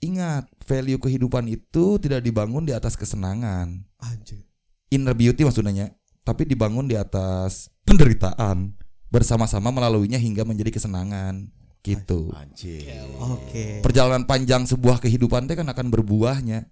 ingat 0.00 0.48
value 0.64 1.00
kehidupan 1.00 1.48
itu 1.48 2.00
tidak 2.00 2.24
dibangun 2.24 2.64
di 2.64 2.72
atas 2.72 2.96
kesenangan. 2.96 3.84
Anjir. 4.00 4.44
Inner 4.88 5.12
beauty 5.12 5.44
maksudnya, 5.44 5.92
tapi 6.24 6.48
dibangun 6.48 6.88
di 6.88 6.96
atas 6.96 7.68
penderitaan 7.84 8.72
bersama-sama 9.12 9.68
melaluinya 9.68 10.16
hingga 10.16 10.44
menjadi 10.48 10.72
kesenangan. 10.72 11.48
Gitu. 11.84 12.32
Anjir. 12.36 12.88
Oke. 13.20 13.80
Perjalanan 13.84 14.24
panjang 14.24 14.64
sebuah 14.68 15.00
kehidupan 15.00 15.48
teh 15.48 15.56
kan 15.56 15.68
akan 15.68 15.88
berbuahnya. 15.92 16.68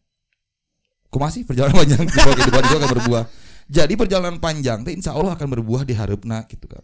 Kok 1.09 1.21
masih 1.21 1.49
perjalanan 1.49 1.77
panjang 1.77 2.05
sebuah 2.09 2.35
kehidupan 2.37 2.63
itu 2.65 2.77
akan 2.77 2.91
berbuah. 3.01 3.25
Jadi 3.67 3.99
perjalanan 3.99 4.39
panjang 4.39 4.87
teh 4.87 4.95
insya 4.95 5.11
Allah 5.11 5.35
akan 5.35 5.49
berbuah 5.59 5.83
di 5.83 5.93
harapna 5.93 6.47
gitu 6.47 6.71
kan. 6.71 6.83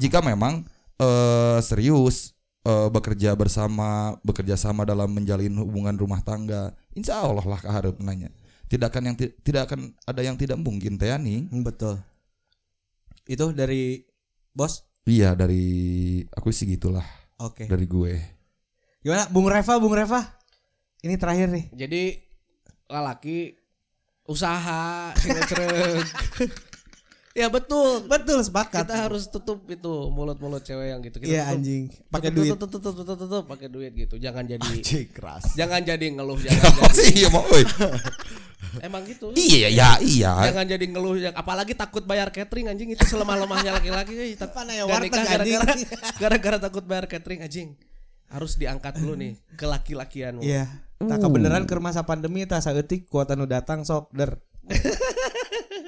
Jika 0.00 0.24
memang 0.24 0.64
eh, 0.96 1.58
serius 1.60 2.32
eh, 2.64 2.88
bekerja 2.88 3.36
bersama, 3.36 4.16
bekerja 4.24 4.56
sama 4.56 4.88
dalam 4.88 5.12
menjalin 5.12 5.52
hubungan 5.60 5.92
rumah 5.92 6.24
tangga, 6.24 6.72
insya 6.96 7.20
Allah 7.20 7.44
lah 7.44 7.60
keharapnanya. 7.60 8.32
Tidak 8.64 8.88
akan 8.88 9.12
yang 9.12 9.16
ti- 9.20 9.36
tidak 9.44 9.68
akan 9.68 9.92
ada 10.08 10.20
yang 10.24 10.40
tidak 10.40 10.56
mungkin 10.56 10.96
teh 10.96 11.12
nih. 11.12 11.44
Hmm, 11.52 11.60
Betul. 11.60 12.00
Itu 13.24 13.52
dari 13.52 14.04
bos. 14.52 14.84
Iya 15.04 15.36
dari 15.36 15.64
aku 16.32 16.48
sih 16.48 16.64
gitulah 16.64 17.04
Oke. 17.36 17.68
dari 17.68 17.84
gue. 17.84 18.16
Gimana 19.04 19.28
Bung 19.28 19.44
Reva, 19.44 19.76
Bung 19.76 19.92
Reva? 19.92 20.24
Ini 21.04 21.20
terakhir 21.20 21.52
nih. 21.52 21.68
jadi 21.76 22.16
lelaki 22.88 23.52
usaha 24.24 25.12
ya 27.34 27.50
betul 27.50 28.06
Betul 28.06 28.40
sepakat. 28.40 28.86
kita 28.86 28.94
harus 28.96 29.26
tutup 29.26 29.66
itu 29.66 29.90
mulut-mulut 30.08 30.62
cewek 30.62 30.86
yang 30.88 31.02
gitu 31.02 31.18
kita 31.18 31.34
Iya 31.34 31.42
anjing. 31.50 31.90
Pakai 32.06 32.30
duit. 32.30 32.54
tutup, 32.54 32.70
tutup, 32.70 32.94
tutup, 32.94 33.16
tutup, 33.18 33.44
pakai 33.44 33.66
duit 33.66 33.90
gitu 33.92 34.14
jangan 34.16 34.46
jadi 34.46 34.62
Anjir 34.62 35.10
keras. 35.10 35.50
jangan 35.52 35.82
jadi 35.82 36.06
ngeluh 36.10 36.38
jangan 36.46 36.94
sih 36.94 37.10
iya 37.16 37.28
mau. 37.28 37.42
oi. 37.50 37.62
emang 38.80 39.02
gitu 39.04 39.34
Iya 39.34 39.68
ya 39.68 39.90
iya. 39.98 40.32
jangan 40.46 40.64
jadi 40.64 40.84
ngeluh 40.88 41.16
yang 41.20 41.34
apalagi 41.34 41.74
takut 41.74 42.02
bayar 42.02 42.30
catering 42.30 42.70
anjing 42.70 42.88
itu 42.88 43.02
selemah 43.02 43.34
lemahnya 43.36 43.70
laki-laki 43.72 44.14
ya, 44.14 44.24
anjing. 44.86 45.10
gara-gara 45.10 45.74
gara-gara 46.16 46.58
takut 46.60 46.82
bayar 46.82 47.04
catering 47.04 47.42
anjing 47.42 47.68
harus 48.26 48.54
diangkat 48.54 48.94
dulu 48.96 49.14
nih 49.14 49.34
ke 49.52 49.62
laki-lakianmu 49.64 50.40
Iya. 50.40 50.70
Tak 51.04 51.18
kebenaran 51.20 51.64
ke 51.64 51.74
masa 51.76 52.02
pandemi 52.02 52.44
tak 52.44 52.64
saeutik 52.64 53.06
kuota 53.08 53.36
nu 53.36 53.44
datang 53.44 53.84
sok 53.84 54.10
der. 54.14 54.40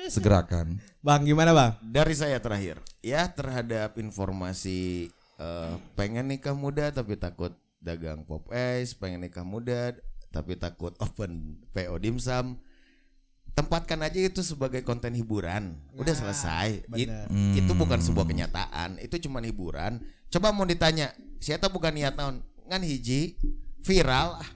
Segerakan. 0.06 0.78
Bang 1.02 1.26
gimana 1.26 1.50
bang? 1.50 1.72
Dari 1.82 2.14
saya 2.14 2.38
terakhir, 2.38 2.78
ya 3.02 3.26
terhadap 3.26 3.98
informasi 3.98 5.10
eh, 5.38 5.74
pengen 5.98 6.30
nikah 6.30 6.54
muda 6.54 6.94
tapi 6.94 7.18
takut 7.18 7.50
dagang 7.82 8.22
pop 8.22 8.46
ice, 8.54 8.94
pengen 8.94 9.26
nikah 9.26 9.42
muda 9.42 9.94
tapi 10.30 10.54
takut 10.54 10.94
open 11.04 11.62
PO 11.74 11.96
dimsum. 11.98 12.60
Tempatkan 13.56 14.04
aja 14.04 14.20
itu 14.20 14.44
sebagai 14.44 14.84
konten 14.84 15.16
hiburan. 15.16 15.80
Udah 15.96 16.12
selesai. 16.12 16.84
It- 16.92 17.08
itu 17.56 17.72
bukan 17.72 18.04
sebuah 18.04 18.28
kenyataan, 18.28 19.00
itu 19.00 19.16
cuma 19.26 19.40
hiburan. 19.40 19.96
Coba 20.28 20.52
mau 20.52 20.68
ditanya, 20.68 21.08
siapa 21.40 21.72
bukan 21.72 21.96
niat 21.96 22.14
naon? 22.20 22.44
Ngan 22.68 22.82
hiji 22.84 23.40
viral 23.80 24.36
ah. 24.44 24.50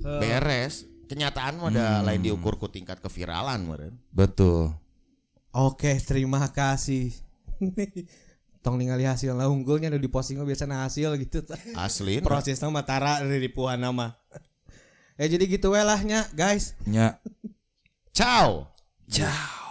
Beres. 0.00 0.88
Kenyataan 1.04 1.60
mah 1.60 1.68
ada 1.68 2.00
lain 2.00 2.24
diukur 2.24 2.56
ku 2.56 2.66
tingkat 2.66 2.98
keviralan 2.98 3.60
meureun. 3.68 3.94
Betul. 4.08 4.72
Oke 5.52 6.00
terima 6.00 6.48
kasih. 6.50 7.12
Tong 8.64 8.80
ningali 8.80 9.04
hasil 9.04 9.36
lah 9.36 9.52
unggulnya 9.52 9.92
udah 9.92 10.00
diposting 10.00 10.40
mah 10.40 10.48
biasanya 10.48 10.88
hasil 10.88 11.14
gitu. 11.20 11.44
Asli. 11.76 12.24
Prosesnya 12.24 12.72
mah 12.72 12.88
tara 12.88 13.20
dari 13.20 13.52
puan 13.52 13.76
nama. 13.76 14.16
Ya 15.20 15.30
jadi 15.30 15.44
gitu 15.46 15.76
we 15.76 15.82
lah 15.84 16.00
nya 16.02 16.26
guys. 16.32 16.74
Nya. 16.88 17.20
Ciao. 18.16 18.72
Ciao. 19.06 19.63